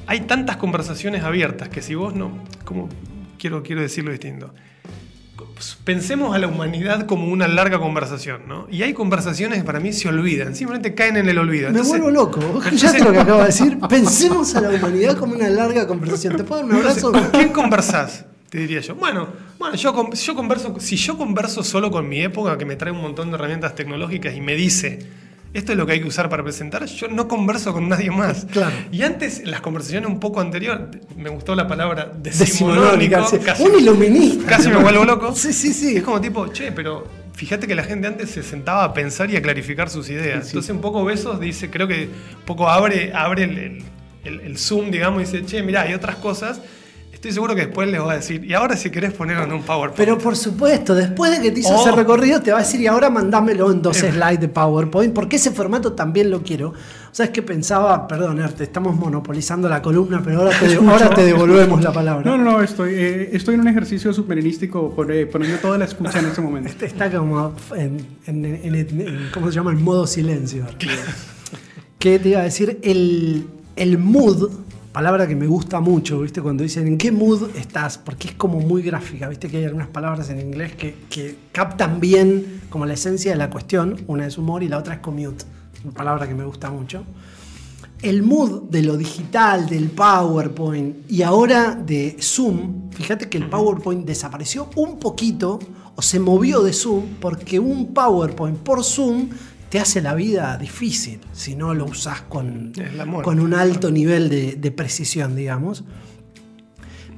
hay 0.08 0.22
tantas 0.22 0.56
conversaciones 0.56 1.22
abiertas 1.22 1.68
que 1.68 1.82
si 1.82 1.94
vos 1.94 2.16
no, 2.16 2.32
como 2.64 2.88
quiero, 3.38 3.62
quiero 3.62 3.80
decirlo 3.80 4.10
distinto, 4.10 4.52
pensemos 5.84 6.34
a 6.34 6.38
la 6.40 6.48
humanidad 6.48 7.06
como 7.06 7.28
una 7.28 7.46
larga 7.46 7.78
conversación, 7.78 8.42
¿no? 8.48 8.66
Y 8.68 8.82
hay 8.82 8.92
conversaciones 8.92 9.58
que 9.58 9.64
para 9.64 9.78
mí 9.78 9.92
se 9.92 10.08
olvidan, 10.08 10.56
simplemente 10.56 10.94
caen 10.96 11.16
en 11.18 11.28
el 11.28 11.38
olvido. 11.38 11.70
Me 11.70 11.78
Entonces- 11.78 12.00
vuelvo 12.00 12.10
loco. 12.10 12.40
entonces- 12.44 12.72
¿Escuchaste 12.72 13.04
lo 13.04 13.12
que 13.12 13.18
acabo 13.20 13.38
de 13.38 13.46
decir? 13.46 13.78
Pensemos 13.88 14.52
a 14.56 14.62
la 14.62 14.70
humanidad 14.70 15.16
como 15.16 15.34
una 15.34 15.48
larga 15.48 15.86
conversación. 15.86 16.36
¿Te 16.36 16.42
puedo 16.42 16.62
dar 16.62 16.70
un 16.70 16.76
abrazo? 16.76 17.12
¿Con 17.12 17.22
quién 17.30 17.50
conversás? 17.50 18.24
Te 18.52 18.58
diría 18.58 18.80
yo. 18.80 18.94
Bueno, 18.96 19.28
bueno 19.58 19.76
yo, 19.76 19.94
yo 20.12 20.34
converso, 20.34 20.76
si 20.78 20.96
yo 20.96 21.16
converso 21.16 21.62
solo 21.64 21.90
con 21.90 22.06
mi 22.06 22.20
época, 22.20 22.58
que 22.58 22.66
me 22.66 22.76
trae 22.76 22.92
un 22.92 23.00
montón 23.00 23.30
de 23.30 23.36
herramientas 23.36 23.74
tecnológicas 23.74 24.34
y 24.36 24.42
me 24.42 24.54
dice, 24.54 24.98
esto 25.54 25.72
es 25.72 25.78
lo 25.78 25.86
que 25.86 25.92
hay 25.94 26.00
que 26.02 26.08
usar 26.08 26.28
para 26.28 26.42
presentar, 26.44 26.84
yo 26.84 27.08
no 27.08 27.28
converso 27.28 27.72
con 27.72 27.88
nadie 27.88 28.10
más. 28.10 28.44
Claro. 28.44 28.74
Y 28.92 29.04
antes, 29.04 29.40
en 29.40 29.50
las 29.50 29.62
conversaciones 29.62 30.06
un 30.10 30.20
poco 30.20 30.42
anteriores, 30.42 30.80
me 31.16 31.30
gustó 31.30 31.54
la 31.54 31.66
palabra 31.66 32.12
decimonónico. 32.22 33.26
sí. 33.26 33.38
casi- 33.38 33.62
Un 33.62 33.80
iluminista. 33.80 34.44
Casi 34.46 34.68
me 34.68 34.76
vuelvo 34.76 35.06
loco. 35.06 35.34
Sí, 35.34 35.54
sí, 35.54 35.72
sí. 35.72 35.96
Es 35.96 36.02
como 36.02 36.20
tipo, 36.20 36.48
che, 36.48 36.72
pero 36.72 37.06
fíjate 37.32 37.66
que 37.66 37.74
la 37.74 37.84
gente 37.84 38.06
antes 38.06 38.28
se 38.32 38.42
sentaba 38.42 38.84
a 38.84 38.92
pensar 38.92 39.30
y 39.30 39.36
a 39.36 39.40
clarificar 39.40 39.88
sus 39.88 40.10
ideas. 40.10 40.48
Entonces, 40.48 40.70
un 40.74 40.82
poco 40.82 41.02
Besos 41.06 41.40
dice, 41.40 41.70
creo 41.70 41.88
que 41.88 42.04
un 42.38 42.44
poco 42.44 42.68
abre, 42.68 43.12
abre 43.14 43.44
el, 43.44 43.56
el- 43.58 43.84
el- 44.24 44.40
el 44.40 44.58
zoom, 44.58 44.90
digamos, 44.90 45.22
y 45.22 45.24
dice, 45.24 45.46
che, 45.46 45.62
mirá, 45.62 45.82
hay 45.82 45.94
otras 45.94 46.16
cosas. 46.16 46.60
Estoy 47.22 47.34
seguro 47.34 47.54
que 47.54 47.66
después 47.66 47.88
les 47.88 48.00
va 48.00 48.14
a 48.14 48.16
decir, 48.16 48.44
y 48.44 48.52
ahora 48.52 48.76
si 48.76 48.90
querés 48.90 49.12
ponerlo 49.12 49.44
en 49.44 49.52
un 49.52 49.62
PowerPoint. 49.62 49.96
Pero 49.96 50.18
por 50.18 50.34
supuesto, 50.34 50.92
después 50.92 51.30
de 51.30 51.40
que 51.40 51.52
te 51.52 51.60
hizo 51.60 51.68
Oh. 51.72 51.80
ese 51.86 51.92
recorrido, 51.92 52.42
te 52.42 52.50
va 52.50 52.58
a 52.58 52.62
decir, 52.62 52.80
y 52.80 52.88
ahora 52.88 53.10
mandámelo 53.10 53.70
en 53.70 53.80
dos 53.80 54.02
Eh. 54.02 54.10
slides 54.10 54.40
de 54.40 54.48
PowerPoint, 54.48 55.14
porque 55.14 55.36
ese 55.36 55.52
formato 55.52 55.92
también 55.92 56.32
lo 56.32 56.42
quiero. 56.42 56.72
¿Sabes 57.12 57.30
qué 57.30 57.40
pensaba? 57.40 58.08
Perdón, 58.08 58.42
te 58.56 58.64
estamos 58.64 58.96
monopolizando 58.96 59.68
la 59.68 59.80
columna, 59.80 60.20
pero 60.24 60.40
ahora 60.40 60.50
te, 60.58 60.74
ahora 60.74 61.10
te 61.14 61.22
devolvemos 61.24 61.80
la 61.80 61.92
palabra. 61.92 62.28
No, 62.28 62.36
no, 62.36 62.42
no, 62.54 62.60
estoy, 62.60 62.94
eh, 62.94 63.30
estoy 63.34 63.54
en 63.54 63.60
un 63.60 63.68
ejercicio 63.68 64.12
submarinístico 64.12 64.90
por, 64.92 65.12
eh, 65.12 65.24
poniendo 65.26 65.58
toda 65.58 65.78
la 65.78 65.84
escucha 65.84 66.18
en 66.18 66.26
este 66.26 66.40
momento. 66.40 66.70
Este 66.70 66.86
está 66.86 67.08
como 67.08 67.54
en, 67.76 68.04
en- 68.26 68.44
en- 68.44 68.74
en- 68.74 69.30
¿cómo 69.32 69.46
se 69.46 69.52
llama? 69.54 69.70
En 69.70 69.80
modo 69.80 70.08
silencio. 70.08 70.66
¿Qué 72.00 72.18
te 72.18 72.30
iba 72.30 72.40
a 72.40 72.42
decir? 72.42 72.80
El, 72.82 73.46
el 73.76 73.96
mood, 73.98 74.50
palabra 74.92 75.26
que 75.26 75.34
me 75.34 75.46
gusta 75.46 75.80
mucho, 75.80 76.20
¿viste? 76.20 76.42
Cuando 76.42 76.62
dicen 76.62 76.86
¿en 76.86 76.98
qué 76.98 77.10
mood 77.10 77.56
estás? 77.56 77.98
Porque 77.98 78.28
es 78.28 78.34
como 78.34 78.60
muy 78.60 78.82
gráfica, 78.82 79.28
¿viste? 79.28 79.48
Que 79.48 79.58
hay 79.58 79.64
algunas 79.64 79.88
palabras 79.88 80.28
en 80.30 80.40
inglés 80.40 80.74
que, 80.76 80.94
que 81.08 81.36
captan 81.50 81.98
bien 81.98 82.60
como 82.68 82.84
la 82.86 82.94
esencia 82.94 83.32
de 83.32 83.38
la 83.38 83.50
cuestión. 83.50 84.04
Una 84.06 84.26
es 84.26 84.36
humor 84.36 84.62
y 84.62 84.68
la 84.68 84.78
otra 84.78 84.94
es 84.94 85.00
commute. 85.00 85.44
Una 85.84 85.94
palabra 85.94 86.28
que 86.28 86.34
me 86.34 86.44
gusta 86.44 86.70
mucho. 86.70 87.04
El 88.02 88.22
mood 88.22 88.64
de 88.64 88.82
lo 88.82 88.96
digital, 88.96 89.68
del 89.68 89.90
PowerPoint 89.90 91.10
y 91.10 91.22
ahora 91.22 91.74
de 91.74 92.16
Zoom, 92.20 92.90
fíjate 92.90 93.28
que 93.28 93.38
el 93.38 93.48
PowerPoint 93.48 94.04
desapareció 94.04 94.68
un 94.74 94.98
poquito 94.98 95.60
o 95.94 96.02
se 96.02 96.18
movió 96.18 96.62
de 96.62 96.72
Zoom 96.72 97.14
porque 97.20 97.60
un 97.60 97.94
PowerPoint 97.94 98.58
por 98.58 98.82
Zoom 98.82 99.28
te 99.72 99.80
hace 99.80 100.02
la 100.02 100.12
vida 100.14 100.58
difícil 100.58 101.18
si 101.32 101.56
no 101.56 101.72
lo 101.72 101.86
usas 101.86 102.20
con, 102.28 102.72
con 103.24 103.40
un 103.40 103.54
alto 103.54 103.90
nivel 103.90 104.28
de, 104.28 104.52
de 104.56 104.70
precisión, 104.70 105.34
digamos. 105.34 105.82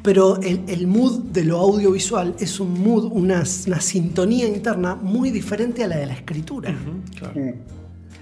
Pero 0.05 0.41
el, 0.41 0.61
el 0.69 0.87
mood 0.87 1.23
de 1.33 1.43
lo 1.45 1.59
audiovisual 1.59 2.37
es 2.39 2.61
un 2.61 2.81
mood, 2.81 3.07
una, 3.11 3.43
una 3.67 3.81
sintonía 3.81 4.47
interna 4.47 4.95
muy 4.95 5.33
diferente 5.33 5.83
a 5.83 5.89
la 5.89 5.97
de 5.97 6.07
la 6.07 6.13
escritura. 6.15 6.73
Claro. 7.19 7.35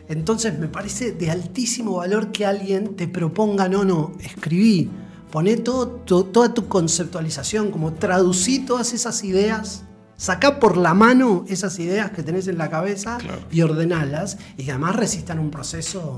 Entonces 0.08 0.58
me 0.58 0.68
parece 0.68 1.12
de 1.12 1.30
altísimo 1.30 1.96
valor 1.96 2.32
que 2.32 2.46
alguien 2.46 2.96
te 2.96 3.08
proponga, 3.08 3.68
no, 3.68 3.84
no, 3.84 4.12
escribí, 4.20 4.88
poné 5.30 5.58
todo, 5.58 5.88
to- 5.88 6.24
toda 6.24 6.54
tu 6.54 6.68
conceptualización, 6.68 7.70
como 7.70 7.92
traducí 7.92 8.60
todas 8.60 8.94
esas 8.94 9.22
ideas, 9.24 9.84
sacá 10.22 10.60
por 10.60 10.76
la 10.76 10.94
mano 10.94 11.44
esas 11.48 11.76
ideas 11.80 12.12
que 12.12 12.22
tenés 12.22 12.46
en 12.46 12.56
la 12.56 12.70
cabeza 12.70 13.18
Claro. 13.18 13.40
y 13.50 13.60
ordenalas 13.62 14.38
y 14.56 14.64
que 14.64 14.70
además 14.70 14.94
resistan 14.94 15.40
un 15.40 15.50
proceso 15.50 16.16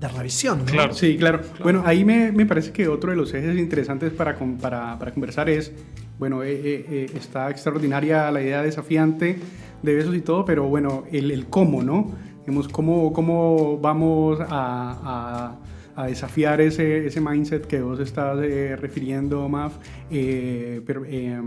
de 0.00 0.08
revisión. 0.08 0.60
¿no? 0.60 0.64
Claro. 0.64 0.94
Sí, 0.94 1.18
claro. 1.18 1.40
Bueno, 1.62 1.82
ahí 1.84 2.06
me, 2.06 2.32
me 2.32 2.46
parece 2.46 2.72
que 2.72 2.88
otro 2.88 3.10
de 3.10 3.16
los 3.16 3.34
ejes 3.34 3.58
interesantes 3.58 4.12
para, 4.12 4.34
con- 4.36 4.56
para, 4.56 4.98
para 4.98 5.12
conversar 5.12 5.50
es, 5.50 5.72
bueno, 6.18 6.42
eh, 6.42 6.52
eh, 6.52 6.86
eh, 6.88 7.10
está 7.16 7.50
extraordinaria 7.50 8.30
la 8.30 8.40
idea 8.40 8.62
desafiante 8.62 9.38
de 9.82 9.94
besos 9.94 10.14
y 10.14 10.22
todo, 10.22 10.46
pero 10.46 10.66
bueno, 10.66 11.04
el, 11.12 11.30
el 11.30 11.46
cómo, 11.48 11.82
¿no? 11.82 12.10
Digamos, 12.46 12.68
cómo, 12.68 13.12
cómo 13.12 13.78
vamos 13.78 14.40
a, 14.40 14.46
a- 14.48 15.56
a 16.00 16.06
desafiar 16.06 16.60
ese, 16.60 17.06
ese 17.06 17.20
mindset 17.20 17.66
que 17.66 17.80
vos 17.80 17.98
estás 18.00 18.38
eh, 18.42 18.76
refiriendo, 18.76 19.48
Maf. 19.48 19.74
Eh, 20.10 20.80
pero, 20.86 21.02
eh, 21.04 21.40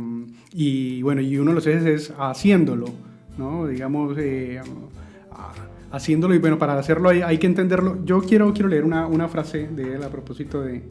y 0.54 1.02
bueno, 1.04 1.22
y 1.22 1.38
uno 1.38 1.52
de 1.52 1.56
los 1.56 1.68
ejes 1.68 1.86
es 1.86 2.14
haciéndolo, 2.18 2.88
¿no? 3.38 3.66
Digamos, 3.68 4.18
eh, 4.20 4.60
haciéndolo 5.92 6.36
y 6.36 6.40
bueno, 6.40 6.58
para 6.58 6.78
hacerlo 6.78 7.10
hay, 7.10 7.22
hay 7.22 7.38
que 7.38 7.48
entenderlo. 7.48 8.04
Yo 8.06 8.22
quiero, 8.22 8.54
quiero 8.54 8.70
leer 8.70 8.84
una, 8.86 9.08
una 9.08 9.28
frase 9.28 9.68
de 9.68 9.96
él 9.96 10.04
a 10.04 10.10
propósito 10.10 10.62
de 10.62 10.84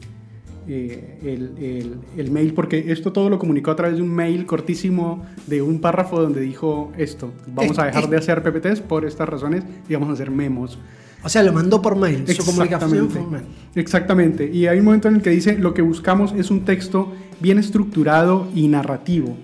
eh, 0.67 1.19
el, 1.23 1.57
el- 1.63 1.95
el 2.17 2.31
mail, 2.31 2.53
porque 2.53 2.91
esto 2.91 3.11
todo 3.11 3.29
lo 3.29 3.39
comunicó 3.39 3.71
a 3.71 3.75
través 3.75 3.97
de 3.97 4.03
un 4.03 4.13
mail 4.13 4.45
cortísimo 4.45 5.25
de 5.47 5.61
un 5.61 5.81
párrafo 5.81 6.21
donde 6.21 6.39
dijo 6.41 6.91
esto, 6.97 7.31
vamos 7.47 7.79
a 7.79 7.85
dejar 7.85 8.07
de 8.09 8.17
hacer 8.17 8.43
PPTs 8.43 8.81
por 8.81 9.05
estas 9.05 9.27
razones 9.27 9.63
y 9.89 9.93
vamos 9.93 10.09
a 10.09 10.13
hacer 10.13 10.29
memos. 10.31 10.77
O 11.23 11.29
sea, 11.29 11.43
lo 11.43 11.53
mandó 11.53 11.81
por 11.81 11.95
mail, 11.95 12.27
su 12.27 12.43
comunicación 12.45 13.09
fue 13.09 13.21
mail. 13.25 13.43
Exactamente. 13.75 14.49
Y 14.51 14.67
hay 14.67 14.79
un 14.79 14.85
momento 14.85 15.07
en 15.07 15.15
el 15.15 15.21
que 15.21 15.29
dice, 15.29 15.57
lo 15.57 15.73
que 15.73 15.81
buscamos 15.81 16.33
es 16.33 16.49
un 16.49 16.61
texto 16.65 17.13
bien 17.39 17.57
estructurado 17.59 18.47
y 18.55 18.67
narrativo. 18.67 19.37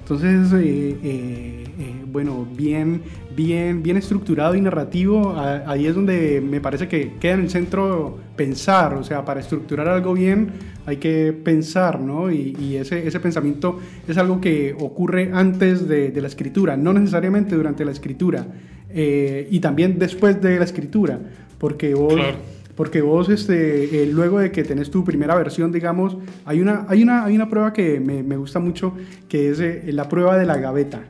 Entonces, 0.00 0.52
eh, 0.52 0.96
eh, 1.02 1.64
eh, 1.78 2.04
bueno, 2.12 2.46
bien, 2.56 3.02
bien, 3.36 3.82
bien 3.82 3.96
estructurado 3.96 4.54
y 4.54 4.60
narrativo, 4.60 5.30
a- 5.30 5.64
ahí 5.70 5.86
es 5.86 5.94
donde 5.96 6.40
me 6.40 6.60
parece 6.60 6.86
que 6.86 7.14
queda 7.18 7.34
en 7.34 7.40
el 7.40 7.50
centro 7.50 8.16
pensar, 8.36 8.94
o 8.94 9.02
sea, 9.02 9.24
para 9.24 9.40
estructurar 9.40 9.88
algo 9.88 10.12
bien 10.14 10.50
hay 10.86 10.98
que 10.98 11.32
pensar, 11.32 11.98
¿no? 12.00 12.30
Y, 12.30 12.56
y 12.60 12.76
ese, 12.76 13.06
ese 13.06 13.18
pensamiento 13.18 13.80
es 14.06 14.16
algo 14.16 14.40
que 14.40 14.76
ocurre 14.78 15.30
antes 15.34 15.88
de, 15.88 16.12
de 16.12 16.20
la 16.20 16.28
escritura, 16.28 16.76
no 16.76 16.92
necesariamente 16.92 17.56
durante 17.56 17.84
la 17.84 17.90
escritura, 17.90 18.46
eh, 18.90 19.48
y 19.50 19.60
también 19.60 19.98
después 19.98 20.40
de 20.40 20.58
la 20.58 20.64
escritura, 20.64 21.18
porque 21.58 21.94
vos... 21.94 22.14
Claro. 22.14 22.56
Porque 22.76 23.00
vos, 23.00 23.30
este, 23.30 24.02
eh, 24.02 24.06
luego 24.06 24.38
de 24.38 24.52
que 24.52 24.62
tenés 24.62 24.90
tu 24.90 25.02
primera 25.02 25.34
versión, 25.34 25.72
digamos, 25.72 26.18
hay 26.44 26.60
una, 26.60 26.84
hay 26.90 27.02
una, 27.02 27.24
hay 27.24 27.34
una 27.34 27.48
prueba 27.48 27.72
que 27.72 27.98
me, 28.00 28.22
me 28.22 28.36
gusta 28.36 28.60
mucho, 28.60 28.92
que 29.30 29.48
es 29.48 29.60
eh, 29.60 29.84
la 29.86 30.10
prueba 30.10 30.36
de 30.36 30.44
la 30.44 30.58
gaveta. 30.58 31.00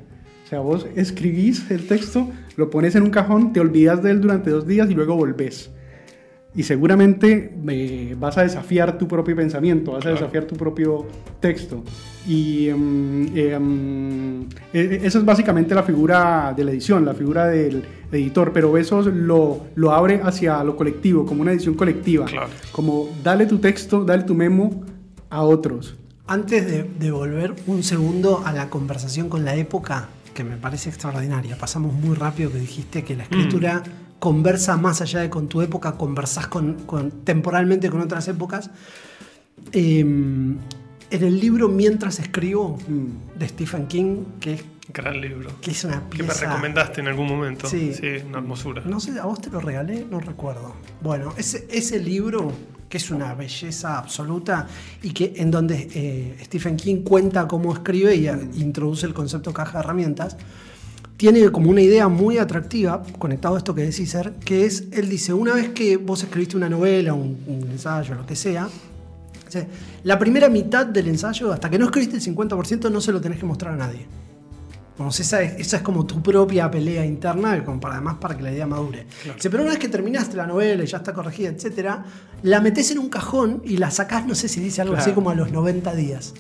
O 0.45 0.49
sea, 0.49 0.61
vos 0.61 0.87
escribís 0.95 1.69
el 1.73 1.89
texto, 1.89 2.31
lo 2.57 2.71
pones 2.71 2.95
en 2.95 3.03
un 3.03 3.11
cajón, 3.11 3.53
te 3.53 3.59
olvidas 3.59 4.01
de 4.01 4.13
él 4.13 4.21
durante 4.21 4.51
dos 4.51 4.65
días 4.65 4.89
y 4.89 4.95
luego 4.95 5.17
volvés. 5.17 5.73
Y 6.57 6.63
seguramente 6.63 7.55
eh, 7.69 8.17
vas 8.19 8.39
a 8.39 8.43
desafiar 8.43 8.97
tu 8.97 9.07
propio 9.07 9.37
pensamiento, 9.37 9.93
vas 9.93 9.99
a 9.99 10.03
Claro. 10.03 10.17
desafiar 10.17 10.45
tu 10.47 10.57
propio 10.57 11.07
texto. 11.39 11.85
Y 12.27 12.69
em, 12.71 14.43
e- 14.73 15.01
esa 15.05 15.19
es 15.19 15.25
básicamente 15.25 15.75
la 15.75 15.83
figura 15.83 16.55
de 16.57 16.65
la 16.65 16.71
edición, 16.71 17.05
la 17.05 17.15
figura 17.15 17.47
del 17.47 17.85
editor, 18.11 18.53
pero 18.53 18.73
Besos 18.73 19.07
lo, 19.07 19.67
lo 19.75 19.93
abre 19.93 20.21
hacia 20.25 20.63
lo 20.65 20.77
colectivo, 20.77 21.27
como 21.27 21.43
una 21.43 21.53
edición 21.53 21.75
colectiva. 21.75 22.25
Claro. 22.25 22.49
Como 22.73 23.09
dale 23.23 23.47
tu 23.47 23.59
texto, 23.59 24.05
dale 24.05 24.23
tu 24.25 24.35
memo 24.35 24.83
a 25.31 25.43
otros. 25.43 25.97
Antes 26.27 26.67
de, 26.67 26.85
de 26.85 27.11
volver 27.11 27.55
un 27.67 27.83
segundo 27.83 28.43
a 28.45 28.53
la 28.53 28.69
conversación 28.71 29.29
con 29.29 29.45
la 29.45 29.55
época, 29.57 30.09
que 30.35 30.43
me 30.43 30.57
parece 30.57 30.89
extraordinaria, 30.89 31.57
pasamos 31.59 31.93
muy 31.95 32.15
rápido 32.17 32.51
que 32.51 32.59
dijiste 32.59 33.05
que 33.05 33.15
la 33.17 33.23
escritura 33.25 33.83
conversa 34.19 34.77
más 34.77 35.01
allá 35.01 35.21
de 35.21 35.31
con 35.31 35.49
tu 35.49 35.61
época, 35.63 35.93
conversás 35.93 36.47
con, 36.47 36.75
con- 36.87 37.11
temporalmente 37.25 37.91
con 37.91 38.01
otras 38.01 38.27
épocas. 38.29 38.71
Eh, 39.73 40.01
en 40.01 40.59
el 41.23 41.41
libro 41.41 41.69
Mientras 41.69 42.19
escribo, 42.19 42.79
Mm. 42.89 43.39
de 43.39 43.49
Stephen 43.49 43.87
King, 43.87 44.25
que 44.41 44.55
es, 44.55 44.65
Gran 44.93 45.21
libro. 45.21 45.51
que 45.61 45.71
es 45.73 45.85
una 45.85 46.03
Que 46.11 46.19
me 46.23 46.29
pieza... 46.31 46.47
recomendaste 46.47 47.01
en 47.01 47.09
algún 47.09 47.27
momento. 47.29 47.69
Sí. 47.69 47.93
Sí, 47.95 48.07
una 48.29 48.39
hermosura. 48.39 48.83
No 48.85 48.99
sé, 49.01 49.19
¿a 49.19 49.25
vos 49.25 49.41
te 49.41 49.51
lo 49.51 49.61
regalé? 49.61 50.05
No 50.11 50.19
recuerdo. 50.21 50.75
Bueno, 51.03 51.33
ese, 51.37 51.67
ese 51.71 52.01
libro, 52.01 52.53
que 52.89 52.97
es 52.99 53.11
una 53.11 53.35
belleza 53.35 53.99
absoluta 53.99 54.67
y 55.03 55.11
que 55.13 55.35
en 55.37 55.51
donde 55.51 55.89
eh, 55.95 56.39
Stephen 56.45 56.77
King 56.77 57.03
cuenta 57.03 57.47
cómo 57.49 57.73
escribe 57.73 58.15
y 58.17 58.29
introduce 58.61 59.07
el 59.07 59.15
concepto 59.15 59.53
caja 59.53 59.79
de 59.79 59.85
herramientas, 59.85 60.37
tiene 61.17 61.51
como 61.51 61.71
una 61.71 61.81
idea 61.81 62.09
muy 62.09 62.39
atractiva, 62.39 63.03
conectado 63.19 63.55
a 63.55 63.59
esto 63.59 63.75
que 63.75 63.83
decís, 63.83 64.11
Ser, 64.11 64.33
que 64.45 64.67
es, 64.67 64.85
él 64.93 65.09
dice, 65.09 65.33
una 65.33 65.55
vez 65.55 65.71
que 65.71 65.97
vos 65.97 66.23
escribiste 66.23 66.57
una 66.57 66.69
novela, 66.69 67.15
un, 67.15 67.39
un 67.47 67.71
ensayo, 67.71 68.15
lo 68.15 68.27
que 68.27 68.37
sea, 68.37 68.69
dice, 69.47 69.67
la 70.05 70.19
primera 70.19 70.49
mitad 70.49 70.87
del 70.87 71.09
ensayo, 71.09 71.53
hasta 71.53 71.71
que 71.71 71.79
no 71.79 71.87
escribiste 71.87 72.17
el 72.17 72.23
50%, 72.37 72.91
no 72.91 73.01
se 73.01 73.13
lo 73.13 73.21
tenés 73.21 73.39
que 73.39 73.47
mostrar 73.47 73.75
a 73.75 73.77
nadie. 73.77 74.07
Vamos, 74.99 75.21
esa, 75.21 75.43
es, 75.43 75.61
esa 75.61 75.77
es 75.79 75.83
como 75.83 76.07
tu 76.07 76.23
propia 76.23 76.71
pelea 76.71 77.05
interna, 77.05 77.63
como 77.65 77.79
para, 77.79 77.97
además 77.97 78.17
para 78.19 78.35
que 78.35 78.43
la 78.43 78.51
idea 78.51 78.67
madure. 78.67 79.07
Dice, 79.35 79.51
pero 79.51 79.63
una 79.63 79.73
vez 79.73 79.79
que 79.79 79.89
terminaste 79.89 80.37
la 80.37 80.47
novela 80.47 80.83
y 80.83 80.87
ya 80.87 80.99
está 80.99 81.13
corregida, 81.13 81.51
etcétera, 81.51 82.05
la 82.43 82.61
metes 82.61 82.91
en 82.93 82.99
un 82.99 83.11
cajón 83.11 83.63
y 83.65 83.77
la 83.77 83.91
sacás, 83.91 84.27
no 84.27 84.35
sé 84.35 84.49
si 84.49 84.61
dice 84.61 84.81
algo 84.81 84.97
así 84.97 85.13
como 85.13 85.31
a 85.31 85.35
los 85.35 85.53
90 85.53 85.95
días. 85.95 86.33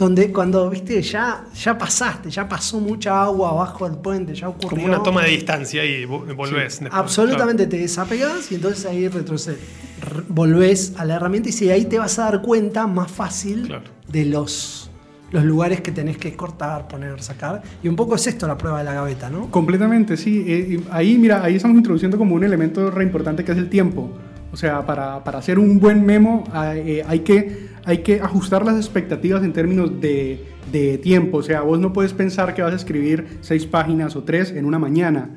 Donde 0.00 0.32
cuando, 0.32 0.70
viste, 0.70 1.02
ya, 1.02 1.44
ya 1.54 1.76
pasaste, 1.76 2.30
ya 2.30 2.48
pasó 2.48 2.80
mucha 2.80 3.22
agua 3.22 3.50
abajo 3.50 3.86
del 3.86 3.98
puente, 3.98 4.34
ya 4.34 4.48
ocurrió. 4.48 4.70
Como 4.70 4.84
una 4.86 5.02
toma 5.02 5.22
de 5.24 5.30
distancia 5.32 5.84
y 5.84 6.04
vo- 6.06 6.24
volvés. 6.34 6.80
después, 6.80 6.90
Absolutamente 6.92 7.66
te 7.66 7.76
desapegas 7.76 8.50
y 8.50 8.54
entonces 8.54 8.86
ahí 8.86 9.06
retrocedes. 9.08 9.60
Volvés 10.28 10.94
a 10.96 11.04
la 11.04 11.16
herramienta 11.16 11.50
y 11.50 11.52
si 11.52 11.70
ahí 11.70 11.84
te 11.84 11.98
vas 11.98 12.18
a 12.18 12.24
dar 12.30 12.40
cuenta 12.42 12.86
más 12.86 13.10
fácil 13.10 13.66
Claro. 13.66 13.84
de 14.08 14.24
los, 14.24 14.90
los 15.32 15.44
lugares 15.44 15.82
que 15.82 15.92
tenés 15.92 16.16
que 16.16 16.34
cortar, 16.34 16.88
poner, 16.88 17.22
sacar. 17.22 17.62
Y 17.82 17.88
un 17.88 17.96
poco 17.96 18.14
es 18.14 18.26
esto 18.26 18.46
la 18.48 18.56
prueba 18.56 18.78
de 18.78 18.84
la 18.84 18.94
gaveta, 18.94 19.28
¿no? 19.28 19.50
Completamente, 19.50 20.16
sí. 20.16 20.44
Eh, 20.46 20.80
ahí, 20.90 21.18
mira, 21.18 21.44
ahí 21.44 21.56
estamos 21.56 21.76
introduciendo 21.76 22.16
como 22.16 22.34
un 22.34 22.42
elemento 22.44 22.90
re 22.90 23.04
importante 23.04 23.44
que 23.44 23.52
es 23.52 23.58
el 23.58 23.68
tiempo. 23.68 24.10
O 24.52 24.56
sea, 24.56 24.84
para, 24.84 25.22
para 25.22 25.38
hacer 25.38 25.58
un 25.58 25.78
buen 25.78 26.04
memo 26.04 26.42
ah, 26.52 26.74
eh, 26.74 27.04
hay, 27.06 27.20
que, 27.20 27.68
hay 27.84 27.98
que 27.98 28.20
ajustar 28.20 28.64
las 28.64 28.76
expectativas 28.76 29.42
en 29.44 29.52
términos 29.52 30.00
de, 30.00 30.44
de 30.72 30.98
tiempo. 30.98 31.38
O 31.38 31.42
sea, 31.42 31.62
vos 31.62 31.78
no 31.80 31.92
puedes 31.92 32.12
pensar 32.12 32.54
que 32.54 32.62
vas 32.62 32.72
a 32.72 32.76
escribir 32.76 33.38
seis 33.40 33.66
páginas 33.66 34.16
o 34.16 34.22
tres 34.24 34.50
en 34.50 34.64
una 34.64 34.78
mañana. 34.78 35.30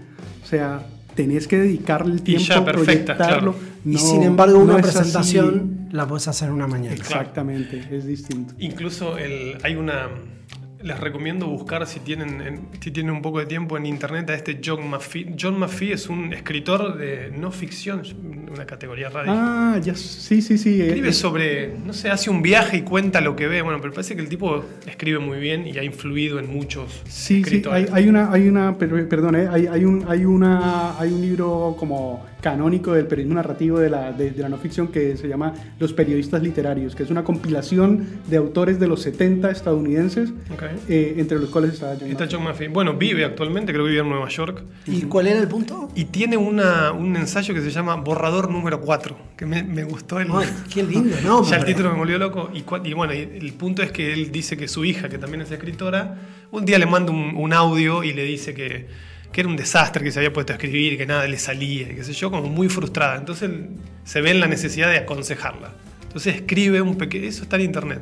O 0.43 0.45
sea, 0.45 0.85
tenés 1.15 1.47
que 1.47 1.57
dedicarle 1.59 2.13
el 2.13 2.19
Y 2.19 2.23
tiempo, 2.37 2.65
perfecta, 2.65 3.15
proyectarlo. 3.17 3.53
claro. 3.53 3.55
y 3.85 3.89
No- 3.93 3.99
sin 3.99 4.23
embargo, 4.23 4.57
no 4.59 4.63
una 4.65 4.73
así. 4.75 4.83
presentación 4.83 5.87
la 5.91 6.07
podés 6.07 6.27
hacer 6.27 6.47
en 6.49 6.55
una 6.55 6.67
mañana. 6.67 6.95
Exactamente, 6.95 7.83
es 7.91 8.05
distinto. 8.05 8.53
Incluso 8.59 9.17
el, 9.17 9.57
hay 9.63 9.75
una. 9.75 10.07
Les 10.83 10.99
recomiendo 10.99 11.47
buscar 11.47 11.87
si 11.87 12.01
tienen, 12.01 12.41
en- 12.41 12.67
si 12.81 12.91
tienen 12.91 13.13
un 13.13 13.21
poco 13.21 13.39
de 13.39 13.45
tiempo 13.45 13.77
en 13.77 13.85
internet 13.85 14.29
a 14.29 14.33
este 14.33 14.59
John 14.63 14.85
Maffei. 14.89 15.33
John 15.39 15.57
Maffei 15.57 15.93
es 15.93 16.09
un 16.09 16.33
escritor 16.33 16.97
de 16.97 17.31
no 17.37 17.51
ficción, 17.51 18.01
una 18.53 18.65
categoría 18.65 19.07
rara. 19.09 19.25
Ah, 19.29 19.79
ya, 19.81 19.95
sí, 19.95 20.41
sí, 20.41 20.57
sí. 20.57 20.81
eh, 20.81 20.87
Escribe 20.87 21.09
eh, 21.09 21.13
sobre, 21.13 21.73
no 21.85 21.93
sé, 21.93 22.09
hace 22.09 22.29
un 22.29 22.41
viaje 22.41 22.77
y 22.77 22.81
cuenta 22.81 23.21
lo 23.21 23.33
que 23.35 23.47
ve. 23.47 23.61
Bueno, 23.61 23.79
pero 23.81 23.93
parece 23.93 24.13
que 24.15 24.21
el 24.21 24.27
tipo 24.27 24.65
escribe 24.85 25.19
muy 25.19 25.39
bien 25.39 25.65
y 25.65 25.77
ha 25.77 25.83
influido 25.83 26.37
en 26.37 26.51
muchos 26.51 27.01
Sí, 27.07 27.35
sí, 27.35 27.39
escritores. 27.41 27.89
hay, 27.93 28.03
hay 28.03 28.09
una, 28.09 28.29
hay 28.31 28.47
una, 28.49 28.77
per- 28.77 29.07
perdón, 29.07 29.37
eh, 29.37 29.47
hay, 29.49 29.67
hay 29.67 29.85
un, 29.85 30.03
hay 30.09 30.25
una, 30.25 30.99
hay 30.99 31.13
un 31.13 31.21
libro 31.21 31.77
como 31.79 32.25
canónico 32.43 32.91
del 32.91 33.07
periodismo 33.07 33.35
narrativo 33.35 33.79
de 33.79 33.89
la, 33.89 34.11
de, 34.11 34.31
de 34.31 34.41
la 34.43 34.49
no 34.49 34.57
ficción 34.57 34.89
que 34.89 35.15
se 35.15 35.29
llama 35.29 35.53
Los 35.79 35.93
periodistas 35.93 36.43
literarios, 36.43 36.93
que 36.93 37.03
es 37.03 37.09
una 37.09 37.23
compilación 37.23 38.05
de 38.27 38.35
autores 38.35 38.81
de 38.81 38.87
los 38.87 39.01
70 39.01 39.49
estadounidenses, 39.49 40.31
Ok. 40.53 40.63
eh, 40.89 41.15
entre 41.17 41.39
los 41.39 41.49
cuales 41.49 41.73
está 41.73 41.95
John 41.97 42.11
Está. 42.11 42.27
John 42.29 42.43
Maffei. 42.43 42.67
Bueno, 42.67 42.95
vive 42.95 43.23
actualmente, 43.23 43.71
creo 43.71 43.85
que 43.85 43.91
vive 43.91 44.01
en 44.03 44.09
Nueva 44.09 44.27
York. 44.27 44.61
¿Y 44.85 45.03
cuál 45.03 45.27
era 45.27 45.39
el 45.39 45.47
punto? 45.47 45.89
Y 45.95 46.05
tiene 46.05 46.35
una, 46.35 46.91
un 46.91 47.15
ensayo 47.15 47.53
que 47.53 47.61
se 47.61 47.71
llama 47.71 47.95
Borrador 47.95 48.51
número 48.51 48.81
4, 48.81 49.15
que 49.37 49.45
me, 49.45 49.63
me 49.63 49.85
gustó 49.85 50.19
el, 50.19 50.27
Ay, 50.31 50.47
qué 50.71 50.83
lindo, 50.83 51.15
¿no? 51.23 51.43
ya 51.49 51.55
el 51.55 51.65
título 51.65 51.91
me 51.93 51.97
volvió 51.97 52.17
loco. 52.17 52.51
Y, 52.53 52.65
y 52.89 52.93
bueno, 52.93 53.13
el 53.13 53.53
punto 53.53 53.81
es 53.83 53.91
que 53.93 54.11
él 54.11 54.33
dice 54.33 54.57
que 54.57 54.67
su 54.67 54.83
hija, 54.83 55.07
que 55.07 55.17
también 55.17 55.41
es 55.41 55.49
escritora, 55.51 56.17
un 56.51 56.65
día 56.65 56.77
le 56.77 56.87
manda 56.87 57.13
un, 57.13 57.35
un 57.37 57.53
audio 57.53 58.03
y 58.03 58.11
le 58.11 58.25
dice 58.25 58.53
que, 58.53 59.12
que 59.33 59.41
era 59.41 59.49
un 59.49 59.57
desastre, 59.57 60.03
que 60.03 60.11
se 60.11 60.19
había 60.19 60.31
puesto 60.31 60.53
a 60.53 60.55
escribir, 60.55 60.95
que 60.95 61.05
nada 61.05 61.27
le 61.27 61.37
salía, 61.39 61.91
y 61.91 61.95
qué 61.95 62.03
sé 62.03 62.13
yo, 62.13 62.29
como 62.31 62.47
muy 62.47 62.69
frustrada. 62.69 63.17
Entonces 63.17 63.49
se 64.05 64.21
ve 64.21 64.31
en 64.31 64.39
la 64.39 64.47
necesidad 64.47 64.89
de 64.89 64.97
aconsejarla. 64.97 65.73
Entonces 66.03 66.35
escribe 66.35 66.81
un 66.81 66.95
pequeño, 66.95 67.27
eso 67.27 67.43
está 67.43 67.55
en 67.55 67.63
internet, 67.63 68.01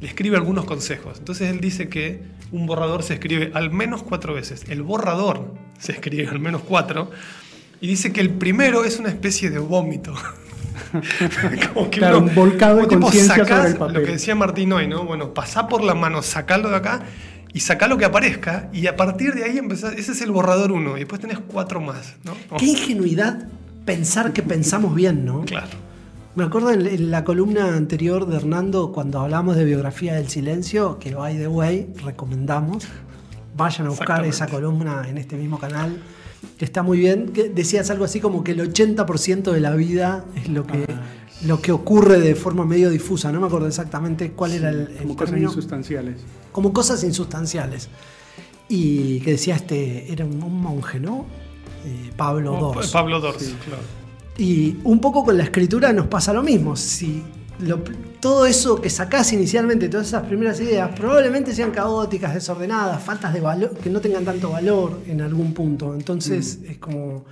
le 0.00 0.08
escribe 0.08 0.36
algunos 0.36 0.64
consejos. 0.64 1.18
Entonces 1.18 1.50
él 1.50 1.60
dice 1.60 1.88
que 1.88 2.22
un 2.50 2.66
borrador 2.66 3.04
se 3.04 3.14
escribe 3.14 3.52
al 3.54 3.70
menos 3.70 4.02
cuatro 4.02 4.34
veces. 4.34 4.64
El 4.68 4.82
borrador 4.82 5.54
se 5.78 5.92
escribe 5.92 6.28
al 6.28 6.40
menos 6.40 6.62
cuatro. 6.62 7.10
Y 7.80 7.86
dice 7.86 8.12
que 8.12 8.20
el 8.20 8.30
primero 8.30 8.84
es 8.84 8.98
una 8.98 9.10
especie 9.10 9.50
de 9.50 9.60
vómito. 9.60 10.12
Como 11.72 11.88
que 11.88 11.98
Claro, 12.00 12.18
un 12.18 12.34
volcado 12.34 12.84
de 12.84 12.98
conciencia 12.98 13.46
sobre 13.46 13.68
el 13.68 13.76
papel. 13.76 13.94
Lo 13.94 14.02
que 14.02 14.12
decía 14.12 14.34
Martín 14.34 14.72
hoy, 14.72 14.88
¿no? 14.88 15.04
Bueno, 15.04 15.32
pasá 15.32 15.68
por 15.68 15.84
la 15.84 15.94
mano, 15.94 16.20
sacalo 16.22 16.70
de 16.70 16.76
acá 16.76 17.04
y 17.54 17.60
sacá 17.60 17.86
lo 17.86 17.96
que 17.96 18.04
aparezca. 18.04 18.68
Y 18.72 18.88
a 18.88 18.96
partir 18.96 19.32
de 19.32 19.44
ahí 19.44 19.56
empezás. 19.56 19.94
Ese 19.94 20.12
es 20.12 20.20
el 20.20 20.32
borrador 20.32 20.72
uno. 20.72 20.96
Y 20.96 21.00
después 21.00 21.20
tenés 21.20 21.38
cuatro 21.38 21.80
más, 21.80 22.16
¿no? 22.24 22.34
Qué 22.58 22.66
ingenuidad 22.66 23.46
pensar 23.86 24.32
que 24.32 24.42
pensamos 24.42 24.94
bien, 24.94 25.24
¿no? 25.24 25.42
Claro. 25.42 25.84
Me 26.34 26.42
acuerdo 26.42 26.72
en, 26.72 27.12
la 27.12 27.22
columna 27.22 27.76
anterior 27.76 28.26
de 28.26 28.36
Hernando, 28.36 28.90
cuando 28.90 29.20
hablamos 29.20 29.54
de 29.54 29.64
biografía 29.64 30.14
del 30.14 30.28
silencio, 30.28 30.98
que 30.98 31.14
by 31.14 31.38
the 31.38 31.46
way, 31.46 31.92
recomendamos. 32.04 32.88
Vayan 33.56 33.86
a 33.86 33.90
buscar 33.90 34.24
esa 34.24 34.48
columna 34.48 35.08
en 35.08 35.16
este 35.16 35.36
mismo 35.36 35.60
canal, 35.60 36.02
que 36.58 36.64
está 36.64 36.82
muy 36.82 36.98
bien. 36.98 37.28
Que 37.28 37.48
decías 37.48 37.90
algo 37.90 38.04
así 38.04 38.20
como 38.20 38.42
que 38.44 38.52
el 38.52 38.60
80% 38.72 39.52
de 39.52 39.60
la 39.60 39.74
vida 39.74 40.24
es 40.36 40.48
lo 40.48 40.66
que, 40.66 40.84
Ah, 40.88 41.02
lo 41.46 41.60
que 41.60 41.72
ocurre 41.72 42.20
de 42.20 42.34
forma 42.34 42.64
medio 42.64 42.90
difusa. 42.90 43.30
No 43.32 43.40
me 43.40 43.46
acuerdo 43.46 43.66
exactamente 43.66 44.32
cuál 44.32 44.52
era 44.52 44.70
el, 44.70 44.80
el 44.88 44.96
como 44.98 45.14
cosas 45.16 45.30
término. 45.30 45.48
insustanciales. 45.50 46.16
como 46.52 46.72
cosas 46.72 47.02
insustanciales. 47.04 47.88
Y 48.68 49.20
que 49.20 49.32
decía 49.32 49.56
este, 49.56 50.10
era 50.12 50.24
un, 50.24 50.38
monje, 50.60 50.98
¿no? 51.00 51.26
Eh, 51.84 52.10
Pablo 52.16 52.52
Dors. 52.58 52.90
Pablo 52.90 53.20
Dors, 53.20 53.42
Sí. 53.42 53.54
claro. 53.64 53.82
Y 54.38 54.76
un 54.84 55.00
poco 55.00 55.24
con 55.24 55.36
la 55.36 55.44
escritura 55.44 55.92
nos 55.92 56.06
pasa 56.06 56.32
lo 56.32 56.42
mismo. 56.42 56.74
Si 56.76 57.22
lo- 57.60 57.82
todo 58.24 58.46
eso 58.46 58.80
que 58.80 58.88
sacás 58.88 59.34
inicialmente, 59.34 59.86
todas 59.90 60.06
esas 60.06 60.22
primeras 60.22 60.58
ideas, 60.58 60.98
probablemente 60.98 61.54
sean 61.54 61.70
caóticas, 61.72 62.32
desordenadas, 62.32 63.02
faltas 63.02 63.34
de 63.34 63.40
valor, 63.42 63.76
que 63.76 63.90
no 63.90 64.00
tengan 64.00 64.24
tanto 64.24 64.48
valor 64.50 65.00
en 65.06 65.20
algún 65.20 65.52
punto. 65.52 65.92
Entonces 65.92 66.58
es 66.66 66.78
como 66.78 67.26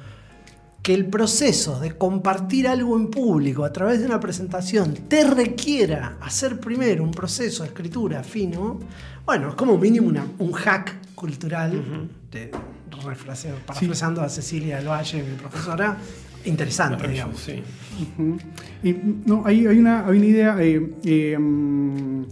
que 0.83 0.93
el 0.93 1.07
proceso 1.07 1.81
de 1.81 1.97
compartir 1.97 2.69
algo 2.69 2.95
en 2.99 3.09
público 3.09 3.65
a 3.65 3.73
través 3.73 4.01
de 4.01 4.05
una 4.07 4.21
presentación 4.21 4.93
te 5.09 5.25
requiera 5.25 6.19
hacer 6.21 6.61
primero 6.61 7.03
un 7.05 7.13
proceso 7.13 7.63
de 7.63 7.69
escritura 7.71 8.23
fino, 8.23 8.79
bueno, 9.25 9.49
es 9.49 9.55
como 9.55 9.79
mínimo 9.79 10.09
una- 10.09 10.27
un 10.41 10.53
hack 10.53 11.15
cultural, 11.15 11.71
de, 12.31 12.51
parafraseando 13.67 14.21
a 14.21 14.29
Cecilia 14.29 14.77
del 14.77 14.89
Valle, 14.89 15.23
mi 15.23 15.37
profesora, 15.37 15.97
interesante, 16.45 17.09
digamos. 17.09 17.39
Sí. 17.41 17.63
No, 19.27 19.43
hay, 19.45 19.67
hay, 19.67 19.79
una, 19.79 20.07
hay 20.07 20.17
una 20.19 20.27
idea. 20.27 20.57
eh, 20.61 20.91
eh, 21.05 21.39
mm, 21.39 22.23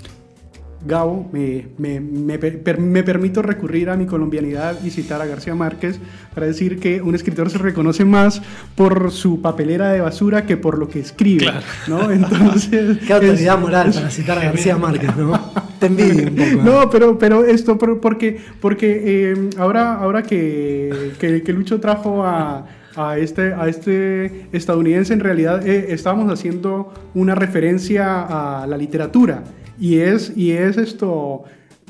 Gabo, 0.83 1.29
me, 1.31 1.67
me- 1.77 2.01
me 2.01 2.39
per- 2.39 2.63
per- 2.63 2.81
me 2.81 3.03
permito 3.03 3.43
recurrir 3.43 3.91
a 3.91 3.97
mi 3.99 4.07
colombianidad 4.07 4.83
y 4.83 4.89
citar 4.89 5.21
a 5.21 5.27
García 5.27 5.55
Márquez 5.55 6.01
para 6.35 6.47
decir 6.47 6.81
que 6.81 7.03
un 7.03 7.15
escritor 7.15 7.51
se 7.51 7.59
reconoce 7.59 8.07
más 8.07 8.41
por 8.77 9.11
su 9.11 9.43
papelera 9.43 9.93
de 9.93 10.01
basura 10.01 10.47
que 10.47 10.57
por 10.57 10.79
lo 10.79 10.89
que 10.89 11.01
escribe. 11.01 11.41
Claro. 11.45 11.61
¿no? 11.87 12.11
Entonces, 12.11 12.97
Qué 13.07 13.13
autoridad 13.13 13.57
es- 13.57 13.61
moral 13.61 13.91
para 13.93 14.09
citar 14.11 14.39
a 14.39 14.45
García 14.45 14.79
Márquez, 14.79 15.15
¿no? 15.19 15.39
Te 15.79 15.87
envidio 15.87 16.29
un 16.29 16.35
poco. 16.35 16.43
¿eh? 16.49 16.59
No, 16.65 16.89
pero, 16.89 17.19
pero 17.19 17.45
esto, 17.45 17.77
porque, 17.77 18.39
porque 18.59 19.03
eh, 19.33 19.51
ahora, 19.59 19.97
ahora 19.97 20.23
que, 20.23 21.13
que, 21.21 21.43
que 21.43 21.53
Lucho 21.53 21.79
trajo 21.79 22.25
a, 22.25 22.67
a 23.01 23.19
este, 23.19 23.55
a 23.55 23.69
este 23.69 24.47
estadounidense, 24.53 25.13
en 25.13 25.21
realidad 25.21 25.67
eh, 25.67 25.87
estábamos 25.91 26.33
haciendo 26.33 26.93
una 27.15 27.35
referencia 27.35 28.63
a 28.63 28.67
la 28.67 28.77
literatura. 28.77 29.45
Y 29.79 29.99
es, 29.99 30.33
y 30.37 30.53
es 30.53 30.77
esto, 30.77 31.45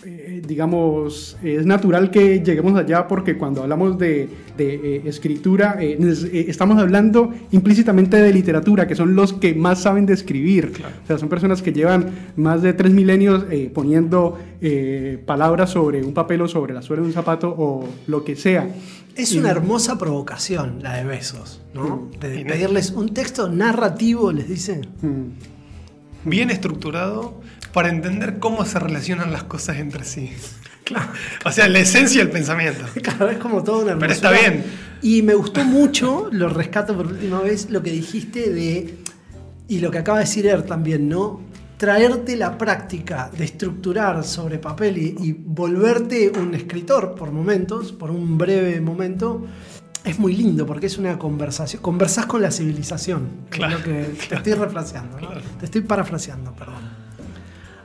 eh, 0.04 0.42
digamos, 0.46 1.36
es 1.42 1.66
natural 1.66 2.10
que 2.10 2.40
lleguemos 2.40 2.78
allá 2.78 3.08
porque 3.08 3.36
cuando 3.36 3.62
hablamos 3.62 3.98
de, 3.98 4.28
de, 4.56 4.96
eh, 4.96 5.02
escritura, 5.06 5.76
eh, 5.80 5.98
eh, 6.00 6.44
estamos 6.48 6.78
hablando 6.78 7.32
implícitamente 7.50 8.16
de 8.16 8.32
literatura, 8.32 8.86
que 8.86 8.94
son 8.94 9.14
los 9.14 9.32
que 9.32 9.54
más 9.54 9.82
saben 9.82 10.06
de 10.06 10.12
escribir. 10.12 10.72
O 11.04 11.06
sea, 11.06 11.18
son 11.18 11.28
personas 11.28 11.62
que 11.62 11.72
llevan 11.72 12.10
más 12.36 12.62
de 12.62 12.72
tres 12.72 12.92
milenios 12.92 13.46
eh, 13.50 13.70
poniendo 13.72 14.38
palabras 15.24 15.70
sobre 15.70 16.04
un 16.04 16.12
papel 16.12 16.42
o 16.42 16.48
sobre 16.48 16.74
la 16.74 16.82
suela 16.82 17.00
de 17.00 17.08
un 17.08 17.14
zapato 17.14 17.48
o 17.48 17.88
lo 18.06 18.24
que 18.24 18.36
sea. 18.36 18.68
Es 19.16 19.32
una 19.34 19.50
hermosa 19.50 19.98
provocación 19.98 20.82
la 20.82 20.94
de 20.96 21.04
Besos, 21.04 21.60
¿no? 21.74 22.10
De 22.20 22.40
Y 22.40 22.44
no- 22.44 22.50
pedirles 22.52 22.90
un 22.90 23.12
texto 23.12 23.48
narrativo, 23.48 24.32
les 24.32 24.48
dice. 24.48 24.80
Mm. 25.02 26.28
Bien 26.28 26.50
estructurado 26.50 27.40
para 27.72 27.88
entender 27.88 28.38
cómo 28.38 28.64
se 28.64 28.78
relacionan 28.78 29.32
las 29.32 29.44
cosas 29.44 29.76
entre 29.78 30.04
sí. 30.04 30.30
Claro. 30.84 31.08
O 31.44 31.52
sea, 31.52 31.68
la 31.68 31.78
esencia 31.80 32.20
del 32.22 32.30
pensamiento. 32.30 32.84
Claro, 33.02 33.30
es 33.30 33.38
como 33.38 33.62
toda 33.62 33.84
una 33.84 33.98
Pero 33.98 34.12
está 34.12 34.30
bien. 34.32 34.64
Y 35.02 35.22
me 35.22 35.34
gustó 35.34 35.64
mucho, 35.64 36.28
lo 36.30 36.48
rescato 36.48 36.94
por 36.96 37.06
última 37.06 37.40
vez, 37.40 37.70
lo 37.70 37.82
que 37.82 37.90
dijiste 37.90 38.50
de, 38.50 38.96
y 39.68 39.78
lo 39.80 39.90
que 39.90 39.98
acaba 39.98 40.18
de 40.18 40.24
decir 40.24 40.46
Er 40.46 40.62
también, 40.62 41.08
¿no? 41.08 41.40
Traerte 41.80 42.36
la 42.36 42.58
práctica 42.58 43.30
de 43.34 43.44
estructurar 43.44 44.22
sobre 44.22 44.58
papel 44.58 44.98
y, 44.98 45.16
y 45.18 45.32
volverte 45.32 46.30
un 46.38 46.54
escritor 46.54 47.14
por 47.14 47.32
momentos, 47.32 47.90
por 47.92 48.10
un 48.10 48.36
breve 48.36 48.82
momento, 48.82 49.46
es 50.04 50.18
muy 50.18 50.36
lindo 50.36 50.66
porque 50.66 50.88
es 50.88 50.98
una 50.98 51.18
conversación. 51.18 51.80
Conversás 51.80 52.26
con 52.26 52.42
la 52.42 52.50
civilización. 52.50 53.46
es 53.50 53.56
Claro, 53.56 53.78
lo 53.78 53.82
que 53.82 54.14
te 54.28 54.34
estoy 54.36 54.52
refraseando. 54.52 55.16
Te 55.58 55.64
estoy 55.64 55.80
parafraseando, 55.80 56.52
perdón. 56.52 56.99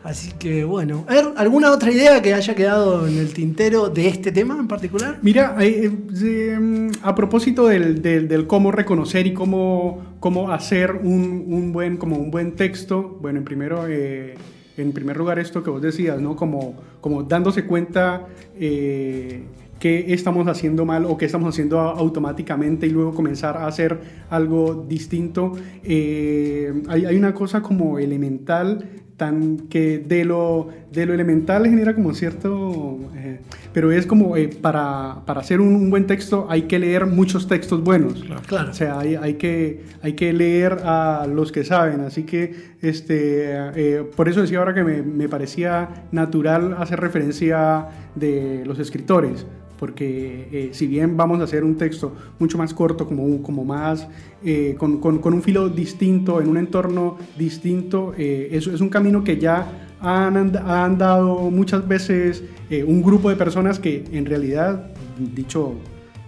Así 0.06 0.34
que 0.38 0.64
bueno, 0.64 1.04
¿alguna 1.36 1.72
otra 1.72 1.92
idea 1.92 2.22
que 2.22 2.36
haya 2.36 2.54
quedado 2.54 3.08
en 3.08 3.18
el 3.18 3.34
tintero 3.34 3.90
de 3.90 4.08
este 4.08 4.32
tema 4.32 4.56
en 4.60 4.68
particular? 4.68 5.18
Mira, 5.24 5.58
eh, 5.60 5.92
eh, 6.24 6.60
mm, 6.60 6.90
a 7.02 7.16
propósito 7.16 7.66
del, 7.66 8.46
cómo 8.46 8.72
reconocer 8.72 9.26
y 9.26 9.34
cómo, 9.34 10.18
cómo 10.20 10.52
hacer 10.52 10.92
un, 10.92 11.46
un 11.48 11.74
buen, 11.74 11.98
como 11.98 12.18
un 12.18 12.30
buen 12.30 12.52
texto, 12.52 13.18
bueno, 13.20 13.40
en, 13.40 13.46
primero, 13.46 13.88
eh, 13.88 14.36
en 14.78 14.92
primer 14.92 15.18
lugar 15.18 15.40
esto 15.40 15.64
que 15.64 15.72
vos 15.72 15.82
decías, 15.82 16.22
¿no? 16.22 16.36
Como, 16.36 16.76
como 17.02 17.24
dándose 17.24 17.66
cuenta 17.66 18.28
eh, 18.60 19.42
qué 19.80 20.14
estamos 20.14 20.48
haciendo 20.48 20.86
mal 20.86 21.06
o 21.06 21.18
qué 21.18 21.26
estamos 21.26 21.50
haciendo 21.50 21.80
automáticamente 21.80 22.86
y 22.86 22.92
luego 22.92 23.16
comenzar 23.16 23.58
a 23.58 23.66
hacer 23.66 24.00
algo 24.30 24.86
distinto. 24.88 25.54
Hay, 25.84 27.06
hay 27.06 27.18
una 27.18 27.34
cosa 27.34 27.64
como 27.64 27.98
elemental 27.98 29.05
tan 29.18 29.58
que 29.70 30.00
de 30.00 30.26
lo, 30.26 30.68
de 30.92 31.06
lo 31.06 31.14
elemental 31.14 31.66
genera 31.66 31.96
como 31.96 32.14
cierto, 32.14 33.00
eh, 33.16 33.40
pero 33.74 33.92
es 33.92 34.06
como 34.06 34.36
eh, 34.36 34.50
para, 34.50 35.22
para 35.26 35.42
hacer 35.42 35.62
un, 35.62 35.76
un 35.76 35.90
buen 35.90 36.06
texto 36.06 36.48
hay 36.50 36.64
que 36.64 36.80
leer 36.80 37.06
muchos 37.06 37.48
textos 37.48 37.82
buenos. 37.84 38.26
Claro. 38.48 38.72
O 38.72 38.74
sea, 38.74 39.00
hay, 39.00 39.16
hay, 39.16 39.36
que, 39.36 39.84
hay 40.02 40.14
que 40.14 40.34
leer 40.34 40.80
a 40.84 41.28
los 41.28 41.52
que 41.52 41.64
saben. 41.64 42.02
Así 42.02 42.24
que 42.24 42.76
este, 42.82 43.54
eh, 43.76 44.04
por 44.16 44.28
eso 44.28 44.42
decía 44.42 44.60
ahora 44.60 44.74
que 44.74 44.84
me, 44.84 45.02
me 45.02 45.30
parecía 45.30 46.08
natural 46.12 46.76
hacer 46.78 47.00
referencia 47.00 47.88
de 48.16 48.64
los 48.66 48.80
escritores. 48.80 49.46
Porque 49.80 50.48
eh, 50.52 50.70
si 50.72 50.88
bien 50.88 51.18
vamos 51.18 51.40
a 51.42 51.44
hacer 51.44 51.64
un 51.64 51.76
texto 51.76 52.14
mucho 52.40 52.58
más 52.58 52.74
corto, 52.74 53.06
como, 53.08 53.42
como 53.44 53.64
más, 53.66 54.08
eh, 54.44 54.76
con, 54.78 55.00
con- 55.00 55.34
un 55.34 55.42
filo 55.42 55.70
distinto, 55.70 56.42
en 56.42 56.48
un 56.48 56.58
entorno 56.58 57.18
distinto, 57.38 58.14
eh, 58.18 58.50
eso 58.52 58.72
es 58.74 58.82
un 58.82 58.90
camino 58.90 59.24
que 59.24 59.38
ya 59.38 59.68
han, 60.00 60.38
and- 60.38 60.58
ha 60.58 60.86
andado 60.86 61.50
muchas 61.52 61.88
veces 61.88 62.44
un 62.88 63.04
grupo 63.04 63.30
de 63.30 63.36
personas 63.36 63.80
que 63.80 64.04
en 64.12 64.26
realidad, 64.26 64.92
dicho 65.36 65.74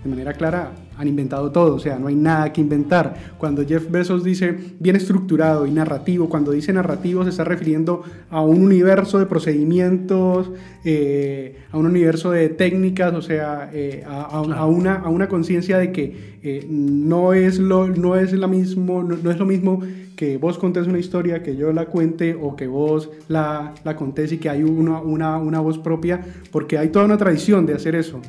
de 0.04 0.10
manera 0.10 0.34
clara, 0.34 0.72
han 0.98 1.08
inventado 1.08 1.52
todo, 1.52 1.76
o 1.76 1.80
sea, 1.80 2.00
no 2.00 2.08
hay 2.08 2.16
nada 2.16 2.54
que 2.54 2.62
inventar. 2.62 3.16
Cuando 3.38 3.66
Jeff 3.66 3.90
Bezos 3.92 4.24
dice 4.24 4.56
bien 4.80 4.96
estructurado 4.96 5.66
y 5.66 5.72
narrativo, 5.72 6.30
cuando 6.30 6.52
dice 6.52 6.72
narrativo 6.74 7.24
se 7.24 7.30
está 7.32 7.44
refiriendo 7.44 8.04
a 8.30 8.42
un 8.42 8.62
universo 8.64 9.20
de 9.20 9.26
procedimientos, 9.26 10.52
eh, 10.86 11.58
a 11.72 11.78
un 11.78 11.86
universo 11.88 12.32
de 12.32 12.50
técnicas, 12.50 13.14
o 13.14 13.22
sea, 13.22 13.70
eh, 13.74 14.04
a, 14.08 14.22
a- 14.22 14.58
a 14.60 14.66
una, 14.66 14.96
a 14.96 15.10
una 15.10 15.28
conciencia 15.28 15.78
de 15.78 15.92
que 15.92 16.38
eh, 16.42 16.66
no, 16.70 17.34
es 17.34 17.60
lo, 17.60 17.88
no, 17.88 18.16
es 18.16 18.32
la 18.34 18.48
mismo, 18.48 19.04
no, 19.04 19.18
no 19.22 19.32
es 19.32 19.38
lo 19.40 19.46
mismo 19.46 19.82
que 20.16 20.38
vos 20.38 20.58
contés 20.58 20.88
una 20.88 21.00
historia, 21.00 21.44
que 21.44 21.56
yo 21.58 21.72
la 21.74 21.86
cuente 21.86 22.36
o 22.40 22.56
que 22.56 22.66
vos 22.68 23.10
la, 23.28 23.74
la 23.84 23.96
contés 23.96 24.32
y 24.32 24.38
que 24.38 24.50
hay 24.50 24.64
una, 24.64 25.00
una, 25.02 25.38
una 25.38 25.60
voz 25.60 25.78
propia, 25.78 26.22
porque 26.52 26.78
hay 26.78 26.90
toda 26.90 27.06
una 27.06 27.18
tradición 27.18 27.66
de 27.66 27.74
hacer 27.76 27.96
eso. 27.96 28.20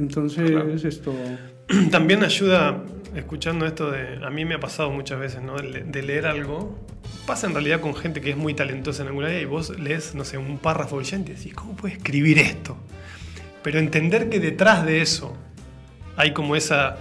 Entonces, 0.00 0.50
Claro. 0.50 0.72
esto... 0.74 1.14
También 1.92 2.24
ayuda, 2.24 2.82
escuchando 3.14 3.64
esto 3.64 3.92
de. 3.92 4.24
A 4.24 4.30
mí 4.30 4.44
me 4.44 4.54
ha 4.56 4.60
pasado 4.60 4.90
muchas 4.90 5.20
veces, 5.20 5.40
¿no? 5.42 5.54
De, 5.56 5.84
de 5.84 6.02
leer 6.02 6.26
algo. 6.26 6.76
Pasa 7.26 7.46
en 7.46 7.52
realidad 7.52 7.80
con 7.80 7.94
gente 7.94 8.20
que 8.20 8.30
es 8.30 8.36
muy 8.36 8.54
talentosa 8.54 9.02
en 9.02 9.08
alguna 9.08 9.28
área 9.28 9.40
y 9.40 9.44
vos 9.44 9.78
lees, 9.78 10.14
no 10.16 10.24
sé, 10.24 10.36
un 10.36 10.58
párrafo 10.58 10.96
brillante 10.96 11.30
y 11.30 11.36
decís, 11.36 11.54
¿cómo 11.54 11.76
puede 11.76 11.94
escribir 11.94 12.38
esto? 12.40 12.76
Pero 13.62 13.78
entender 13.78 14.28
que 14.30 14.40
detrás 14.40 14.84
de 14.84 15.00
eso 15.00 15.36
hay 16.16 16.32
como 16.32 16.56
esa, 16.56 16.96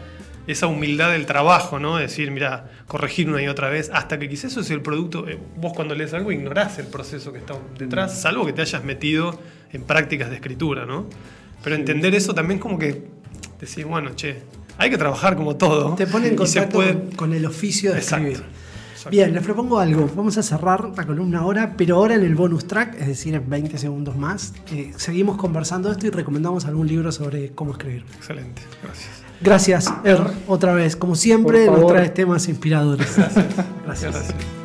esa 0.46 0.68
humildad 0.68 1.12
del 1.14 1.26
trabajo, 1.26 1.80
¿no? 1.80 1.98
Decir, 1.98 2.30
mira, 2.30 2.70
corregir 2.86 3.28
una 3.28 3.42
y 3.42 3.48
otra 3.48 3.70
vez, 3.70 3.90
hasta 3.92 4.20
que 4.20 4.30
quizás 4.30 4.52
eso 4.52 4.60
es 4.62 4.70
el 4.70 4.82
producto. 4.82 5.28
eh, 5.28 5.40
vos 5.56 5.74
cuando 5.76 5.96
lees 5.96 6.14
algo 6.14 6.32
ignorás 6.32 6.78
el 6.78 6.88
proceso 6.88 7.32
que 7.34 7.40
está 7.40 7.56
detrás, 7.78 8.22
salvo 8.22 8.46
que 8.46 8.54
te 8.54 8.62
hayas 8.62 8.84
metido 8.84 9.40
en 9.72 9.84
prácticas 9.84 10.30
de 10.30 10.36
escritura, 10.36 10.86
¿no? 10.86 11.08
Pero 11.64 11.76
entender 11.76 12.16
eso 12.16 12.34
también 12.34 12.60
como 12.60 12.78
que 12.80 13.08
decís, 13.60 13.86
bueno, 13.86 14.12
che, 14.16 14.38
hay 14.78 14.90
que 14.90 14.98
trabajar 14.98 15.36
como 15.36 15.56
todo. 15.58 15.96
Te 15.96 16.08
pone 16.08 16.28
en 16.28 16.34
y 16.42 16.48
se 16.48 16.60
contacto 16.60 16.78
puede- 16.78 16.94
con, 16.94 17.12
con 17.12 17.34
el 17.34 17.46
oficio 17.46 17.92
de 17.92 18.00
Exacto. 18.00 18.28
escribir. 18.28 18.50
Exacto. 18.92 19.10
Bien, 19.12 19.34
les 19.34 19.44
propongo 19.44 19.80
algo. 19.80 20.10
Vamos 20.14 20.38
a 20.38 20.44
cerrar 20.44 20.92
la 20.96 21.06
columna 21.06 21.40
ahora, 21.40 21.76
pero 21.78 21.96
ahora 21.96 22.16
en 22.16 22.24
el 22.24 22.36
bonus 22.36 22.68
track, 22.68 22.96
es 23.00 23.08
decir, 23.08 23.34
en 23.34 23.50
20 23.50 23.78
segundos 23.78 24.18
más, 24.18 24.54
eh, 24.74 24.92
seguimos 24.98 25.38
conversando 25.38 25.90
esto 25.92 26.08
y 26.08 26.10
recomendamos 26.10 26.66
algún 26.66 26.86
libro 26.88 27.12
sobre 27.14 27.52
cómo 27.52 27.72
escribir. 27.72 28.04
Excelente, 28.18 28.62
gracias. 28.84 29.10
Gracias, 29.42 29.94
Er, 30.04 30.20
otra 30.48 30.74
vez. 30.74 30.98
Como 30.98 31.16
siempre, 31.16 31.66
nos 31.68 31.88
traes 31.88 32.14
temas 32.14 32.50
inspiradores. 32.50 33.16
Gracias. 33.16 33.46
Gracias. 33.86 34.34
Pero 34.38 34.59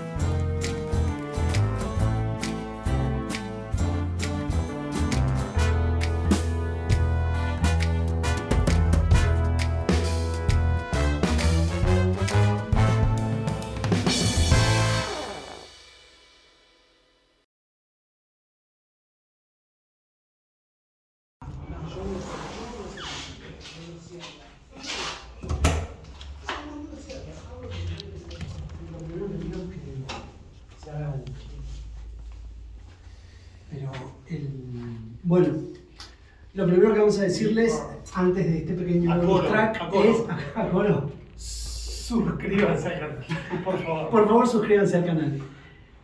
primero 36.74 36.94
que 36.94 37.00
vamos 37.00 37.18
a 37.18 37.22
decirles 37.22 37.86
antes 38.14 38.46
de 38.46 38.58
este 38.58 38.74
pequeño 38.74 39.12
A 39.12 39.16
bonus 39.16 39.32
coro, 39.32 39.48
track 39.48 39.76
es 39.94 40.24
a 40.54 40.68
coro. 40.68 41.10
Suscríbanse 41.36 42.88
al 42.88 43.00
canal, 43.00 43.18
por 43.64 43.78
favor. 43.78 44.10
Por 44.10 44.26
favor, 44.26 44.46
suscríbanse 44.46 44.96
al 44.96 45.04
canal. 45.06 45.38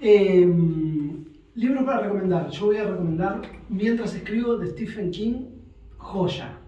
Eh, 0.01 0.49
libros 1.55 1.85
para 1.85 2.01
recomendar. 2.01 2.49
Yo 2.51 2.67
voy 2.67 2.77
a 2.77 2.85
recomendar 2.85 3.43
Mientras 3.71 4.15
escribo 4.15 4.57
de 4.57 4.67
Stephen 4.69 5.13
King, 5.13 5.45
joya. 5.97 6.59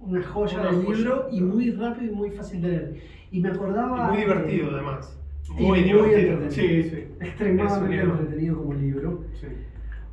Una 0.00 0.22
joya 0.22 0.60
del 0.60 0.82
libro 0.82 1.28
y 1.30 1.40
muy 1.40 1.70
rápido 1.70 2.12
y 2.12 2.14
muy 2.14 2.30
fácil 2.30 2.62
de 2.62 2.68
leer. 2.68 2.96
Y 3.30 3.40
me 3.40 3.50
acordaba. 3.50 4.06
Y 4.06 4.08
muy 4.08 4.18
divertido, 4.18 4.66
eh, 4.66 4.70
además. 4.74 5.18
Muy 5.50 5.82
divertido. 5.82 6.32
entretenido. 6.34 6.50
Sí, 6.50 6.90
sí. 6.90 7.04
Extremadamente 7.20 8.02
entretenido 8.02 8.56
como 8.56 8.74
libro. 8.74 9.24
Sí. 9.40 9.46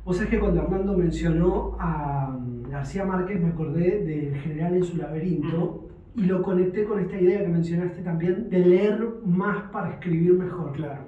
Vos 0.04 0.16
sabés 0.16 0.30
que 0.30 0.38
cuando 0.38 0.62
Hernando 0.62 0.96
mencionó 0.96 1.76
a 1.80 2.38
García 2.70 3.04
Márquez 3.04 3.40
me 3.40 3.48
acordé 3.48 4.04
del 4.04 4.34
general 4.36 4.74
en 4.76 4.84
su 4.84 4.96
laberinto 4.96 5.88
y 6.14 6.22
lo 6.22 6.42
conecté 6.42 6.84
con 6.84 6.98
esta 7.00 7.20
idea 7.20 7.40
que 7.40 7.48
mencionaste 7.48 8.02
también 8.02 8.48
de 8.48 8.58
leer 8.58 9.06
más 9.24 9.70
para 9.70 9.90
escribir 9.90 10.34
mejor. 10.34 10.72
Claro. 10.72 11.02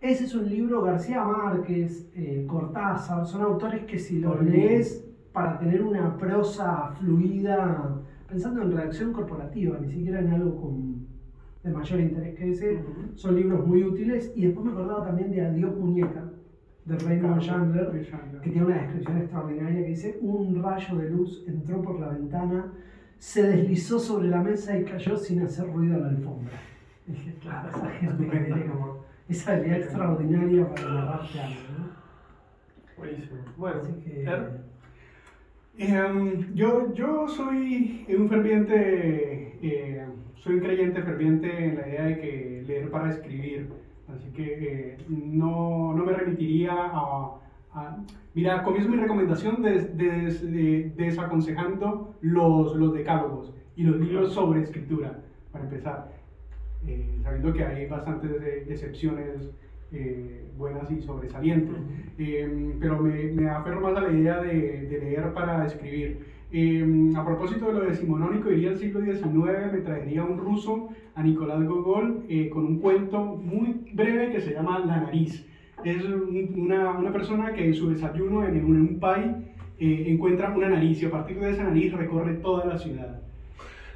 Ese 0.00 0.24
es 0.24 0.34
un 0.34 0.48
libro, 0.48 0.80
García 0.82 1.22
Márquez, 1.22 2.10
eh, 2.14 2.46
Cortázar, 2.48 3.26
son 3.26 3.42
autores 3.42 3.84
que 3.84 3.98
si 3.98 4.18
los 4.18 4.42
lees 4.42 5.06
para 5.32 5.58
tener 5.58 5.82
una 5.82 6.16
prosa 6.16 6.92
fluida, 6.98 8.00
pensando 8.26 8.62
en 8.62 8.72
redacción 8.72 9.12
corporativa, 9.12 9.78
ni 9.78 9.92
siquiera 9.92 10.20
en 10.20 10.32
algo 10.32 10.60
con, 10.60 11.06
de 11.62 11.70
mayor 11.70 12.00
interés 12.00 12.34
que 12.34 12.50
ese, 12.50 12.82
son 13.14 13.36
libros 13.36 13.66
muy 13.66 13.84
útiles. 13.84 14.32
Y 14.34 14.46
después 14.46 14.64
me 14.64 14.72
acordaba 14.72 15.04
también 15.04 15.30
de 15.30 15.42
Adiós 15.42 15.76
Muñeca, 15.76 16.30
de 16.90 16.98
Raymond 16.98 17.40
Chandler, 17.40 17.90
que 18.42 18.50
tiene 18.50 18.66
una 18.66 18.78
descripción 18.78 19.18
extraordinaria 19.18 19.82
que 19.82 19.88
dice, 19.90 20.18
un 20.20 20.60
rayo 20.60 20.96
de 20.96 21.10
luz 21.10 21.44
entró 21.46 21.80
por 21.82 22.00
la 22.00 22.08
ventana, 22.08 22.72
se 23.18 23.44
deslizó 23.44 24.00
sobre 24.00 24.28
la 24.28 24.42
mesa 24.42 24.76
y 24.76 24.84
cayó 24.84 25.16
sin 25.16 25.42
hacer 25.42 25.72
ruido 25.72 25.96
a 25.96 25.98
la 26.00 26.08
alfombra. 26.08 26.54
Y 27.06 27.12
dije, 27.12 27.34
claro, 27.40 27.68
esa 27.68 27.90
gente 27.90 28.28
que 28.28 28.38
tiene 28.38 28.66
como 28.66 29.04
esa 29.28 29.52
habilidad 29.52 29.78
extraordinaria 29.78 30.68
para 30.68 30.94
narrarte 30.94 31.40
algo, 31.40 31.60
¿no? 31.78 31.90
Buenísimo. 32.98 33.38
Bueno, 33.56 33.82
que... 34.04 34.26
Em, 35.78 36.54
yo, 36.54 36.92
yo 36.92 37.28
soy 37.28 38.04
un 38.08 38.28
ferviente, 38.28 39.58
eh, 39.62 40.06
soy 40.34 40.54
un 40.54 40.60
creyente 40.60 41.02
ferviente 41.02 41.64
en 41.64 41.76
la 41.76 41.88
idea 41.88 42.04
de 42.04 42.20
que 42.20 42.64
leer 42.66 42.90
para 42.90 43.10
escribir, 43.10 43.68
así 44.16 44.30
que 44.30 44.92
eh, 44.92 44.96
no, 45.08 45.94
no 45.94 46.04
me 46.04 46.12
remitiría 46.12 46.72
a, 46.72 47.36
a- 47.72 47.96
Mira, 48.34 48.62
comienzo 48.62 48.90
mi 48.90 48.96
recomendación 48.96 49.60
des- 49.62 49.96
des- 49.96 50.42
de- 50.50 50.92
desaconsejando 50.96 52.14
los, 52.20 52.76
los 52.76 52.92
decálogos 52.92 53.52
y 53.76 53.82
los 53.84 53.96
libros 54.00 54.32
sobre 54.32 54.62
escritura, 54.62 55.18
para 55.52 55.64
empezar, 55.64 56.12
eh, 56.86 57.18
sabiendo 57.22 57.52
que 57.52 57.64
hay 57.64 57.86
bastantes 57.88 58.30
eh, 58.42 58.66
excepciones 58.68 59.50
eh, 59.92 60.48
buenas 60.56 60.90
y 60.90 61.00
sobresalientes. 61.02 61.76
Eh, 62.18 62.76
pero 62.80 63.00
me, 63.00 63.32
me 63.32 63.48
aferro 63.50 63.80
más 63.80 63.96
a 63.96 64.02
la 64.02 64.12
idea 64.12 64.40
de, 64.40 64.82
de 64.88 64.98
leer 65.00 65.32
para 65.32 65.66
escribir. 65.66 66.24
Eh, 66.52 67.12
a 67.16 67.24
propósito 67.24 67.66
de 67.66 67.72
lo 67.72 67.80
decimonónico, 67.80 68.48
diría 68.48 68.70
el 68.70 68.78
siglo 68.78 69.00
XIX, 69.00 69.72
me 69.72 69.80
traería 69.80 70.24
un 70.24 70.36
ruso, 70.36 70.88
a 71.14 71.22
Nicolás 71.22 71.64
Gogol, 71.64 72.24
eh, 72.28 72.48
con 72.48 72.64
un 72.64 72.80
cuento 72.80 73.22
muy 73.24 73.76
breve 73.92 74.30
que 74.32 74.40
se 74.40 74.52
llama 74.54 74.80
La 74.80 75.00
nariz. 75.00 75.46
Es 75.84 76.04
un- 76.04 76.52
una, 76.56 76.98
persona 77.12 77.52
que 77.52 77.66
en 77.66 77.74
su 77.74 77.88
desayuno 77.90 78.44
en, 78.44 78.64
un- 78.64 78.76
en 78.76 78.98
eh, 79.78 80.04
encuentra 80.08 80.52
una 80.54 80.68
nariz 80.68 81.00
y 81.02 81.06
a 81.06 81.10
partir 81.10 81.38
de 81.38 81.50
esa 81.52 81.64
nariz 81.64 81.92
recorre 81.92 82.34
toda 82.34 82.66
la 82.66 82.78
ciudad. 82.78 83.22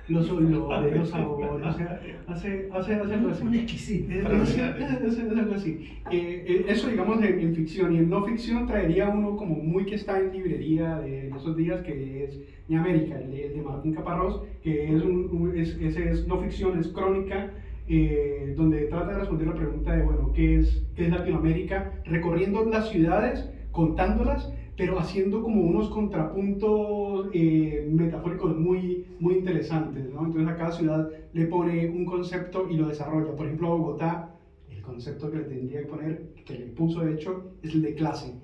Los 0.09 0.31
olores, 0.31 0.51
los 0.97 1.09
sabores, 1.09 1.63
o 1.67 1.73
sea, 1.73 2.01
hace, 2.29 2.69
hace, 2.71 2.95
hace 2.97 3.15
algo 3.15 3.31
así. 3.31 3.43
Un 3.47 3.55
exquisito. 3.55 4.13
Es 4.13 4.25
algo 4.27 5.55
así. 5.55 5.71
Eh, 6.11 6.45
eh, 6.47 6.65
eso, 6.69 6.89
digamos, 6.91 7.23
en, 7.23 7.41
en 7.41 7.55
ficción. 7.55 7.95
Y 7.95 7.99
en 7.99 8.11
no 8.11 8.23
ficción 8.25 8.67
traería 8.67 9.09
uno 9.09 9.35
como 9.37 9.55
muy 9.57 9.87
que 9.87 9.95
está 9.95 10.19
en 10.21 10.33
librería 10.33 10.97
de, 10.99 11.31
de 11.31 11.37
esos 11.37 11.57
días, 11.57 11.81
que 11.81 12.25
es 12.25 12.39
Mi 12.69 12.77
América, 12.77 13.19
el 13.19 13.31
de, 13.31 13.47
el 13.47 13.55
de 13.55 13.63
Martín 13.63 13.95
Caparrós, 13.95 14.43
que 14.63 14.95
es, 14.95 15.03
un, 15.03 15.29
un- 15.33 15.57
es, 15.59 15.77
ese 15.81 16.11
es 16.11 16.27
no 16.27 16.39
ficción, 16.39 16.79
es 16.79 16.89
crónica, 16.89 17.51
eh, 17.89 18.53
donde 18.57 18.83
trata 18.87 19.13
de 19.13 19.19
responder 19.21 19.47
la 19.49 19.55
pregunta 19.55 19.97
de, 19.97 20.03
bueno, 20.03 20.33
¿qué 20.35 20.57
es, 20.59 20.87
qué 20.97 21.05
es 21.07 21.11
Latinoamérica? 21.11 21.93
Recorriendo 22.05 22.65
las 22.67 22.91
ciudades, 22.91 23.51
contándolas, 23.73 24.53
pero 24.77 24.99
haciendo 24.99 25.43
como 25.43 25.63
unos 25.63 25.89
contrapuntos 25.89 27.29
eh, 27.33 27.89
metafóricos 27.91 28.57
muy, 28.57 29.07
muy 29.21 29.35
interesantes, 29.35 30.13
¿no? 30.13 30.27
Entonces 30.27 30.49
a 30.49 30.57
cada 30.57 30.73
ciudad 30.73 31.09
le 31.33 31.47
pone 31.47 31.89
un 31.89 32.05
concepto 32.05 32.67
y 32.69 32.77
lo 32.77 32.89
desarrolla. 32.89 33.37
Por 33.37 33.47
ejemplo, 33.47 33.69
a 33.69 33.77
Bogotá, 33.77 34.35
el 34.71 34.83
concepto 34.83 35.31
que 35.31 35.39
le 35.39 35.45
tendría 35.45 35.81
que 35.81 35.87
poner, 35.87 36.33
que 36.45 36.59
le 36.59 36.67
puso 36.67 37.01
de 37.01 37.15
hecho, 37.15 37.53
es 37.63 37.75
el 37.75 37.83
de 37.83 37.95
clase, 37.95 38.35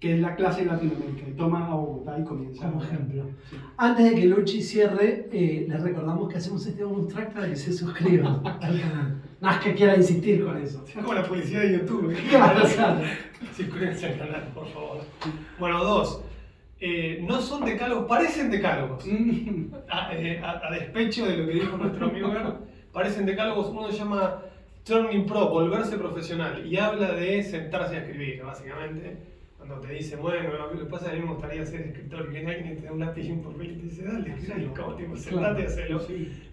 que 0.00 0.14
es 0.14 0.20
la 0.20 0.34
clase 0.34 0.62
en 0.62 0.68
Latinoamérica. 0.68 1.28
Y 1.28 1.32
toma 1.32 1.66
a 1.66 1.74
Bogotá 1.76 2.18
y 2.18 2.24
comienza. 2.24 2.68
Como 2.68 2.82
ejemplo. 2.82 3.24
Sí. 3.48 3.56
Antes 3.76 4.10
de 4.10 4.16
que 4.16 4.26
Luchi 4.26 4.60
cierre, 4.60 5.28
eh, 5.30 5.66
les 5.68 5.82
recordamos 5.82 6.28
que 6.28 6.38
hacemos 6.38 6.66
este 6.66 6.82
bonus 6.82 7.08
track 7.08 7.32
para 7.32 7.48
que 7.48 7.56
se 7.56 7.72
suscriban 7.72 8.44
al 8.44 8.80
canal. 8.80 9.22
No 9.40 9.50
es 9.50 9.58
que 9.58 9.74
quiera 9.74 9.94
insistir 9.94 10.42
con 10.42 10.56
eso. 10.56 10.82
Es 10.88 10.94
como 10.94 11.12
la 11.12 11.22
publicidad 11.22 11.62
de 11.62 11.78
YouTube. 11.78 12.14
Claro, 12.30 12.62
claro. 12.74 13.04
Suscríbanse 13.54 14.06
al 14.06 14.18
canal, 14.18 14.52
por 14.54 14.66
favor. 14.68 15.00
Bueno, 15.58 15.84
dos. 15.84 16.22
Eh, 16.80 17.20
no 17.26 17.40
son 17.40 17.64
decálogos, 17.64 18.06
parecen 18.06 18.50
decálogos. 18.50 19.04
A, 19.88 20.12
eh, 20.14 20.40
a- 20.42 20.66
a 20.66 20.70
despecho 20.72 21.26
de 21.26 21.36
lo 21.36 21.46
que 21.46 21.52
dijo 21.54 21.76
nuestro 21.76 22.06
amigo 22.06 22.30
Gar, 22.30 22.58
parecen 22.92 23.26
decálogos. 23.26 23.68
Uno 23.68 23.90
se 23.90 23.98
llama 23.98 24.42
Turning 24.84 25.24
Pro, 25.26 25.48
volverse 25.50 25.96
profesional, 25.96 26.66
y 26.66 26.76
habla 26.76 27.12
de 27.12 27.42
sentarse 27.42 27.96
a 27.96 27.98
escribir, 28.00 28.42
básicamente. 28.42 29.16
Cuando 29.56 29.80
te 29.80 29.94
dice, 29.94 30.16
bueno, 30.16 30.52
lo 30.72 30.78
que 30.78 30.84
pasa 30.84 31.06
es 31.06 31.10
que 31.12 31.16
a 31.16 31.20
mí 31.20 31.26
me 31.26 31.32
gustaría 31.34 31.64
ser 31.64 31.80
escritor, 31.82 32.24
que 32.24 32.30
viene 32.34 32.54
alguien 32.54 32.72
y 32.72 32.76
te 32.80 32.86
da 32.86 32.92
un 32.92 33.00
lápiz 33.00 33.24
y 33.24 33.30
un 33.32 33.42
papel 33.42 33.70
y 33.70 33.74
te 33.76 33.82
dice, 33.84 34.04
dale, 34.04 34.34
escribí, 34.34 34.66
como 34.76 34.94
tipo, 34.94 35.16
sentate 35.16 35.62
y 35.62 35.64
hacelo. 35.66 36.00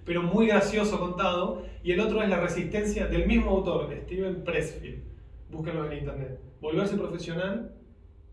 Pero 0.06 0.24
muy 0.24 0.48
gracioso 0.48 0.98
contado. 1.00 1.64
Y 1.84 1.92
el 1.92 2.00
otro 2.00 2.22
es 2.24 2.30
la 2.30 2.40
resistencia 2.40 3.08
del 3.08 3.28
mismo 3.28 3.50
autor, 3.52 3.94
Steven 4.06 4.44
Pressfield. 4.46 5.02
Búsquenlo 5.50 5.92
en 5.92 5.98
internet. 6.00 6.40
Volverse 6.62 6.96
profesional 6.96 7.72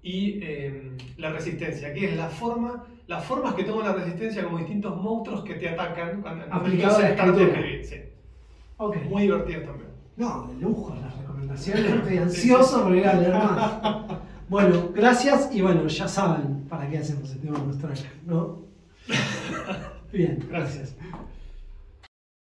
y 0.08 0.38
eh, 0.42 0.92
la 1.18 1.30
resistencia, 1.30 1.92
que 1.92 2.06
es 2.06 2.16
la 2.16 2.30
forma, 2.30 2.86
las 3.08 3.22
formas 3.26 3.52
que 3.52 3.64
toma 3.64 3.84
la 3.84 3.92
resistencia 3.92 4.42
como 4.42 4.56
distintos 4.56 4.96
monstruos 4.96 5.44
que 5.44 5.54
te 5.56 5.68
atacan 5.68 6.22
cuando 6.22 6.46
Aplicado 6.50 6.96
a 6.96 7.08
escritura. 7.10 7.44
escribir, 7.44 7.84
sí. 7.84 7.96
Ok. 8.78 8.96
Muy 9.10 9.22
divertido 9.22 9.60
también. 9.64 9.90
No, 10.16 10.46
de 10.46 10.62
lujo 10.62 10.96
las 10.98 11.14
recomendaciones. 11.18 11.84
Estoy 11.92 12.16
ansioso 12.16 12.84
por 12.84 12.96
ir 12.96 13.06
a 13.06 13.14
leer 13.14 13.34
más. 13.34 13.82
Bueno, 14.48 14.88
gracias 14.94 15.50
y 15.54 15.60
bueno, 15.60 15.86
ya 15.88 16.08
saben 16.08 16.64
para 16.70 16.88
qué 16.88 16.96
hacemos 16.96 17.28
este 17.28 17.50
bonus 17.50 17.76
track, 17.76 17.98
¿no? 18.24 18.60
Bien, 20.10 20.42
gracias. 20.48 20.96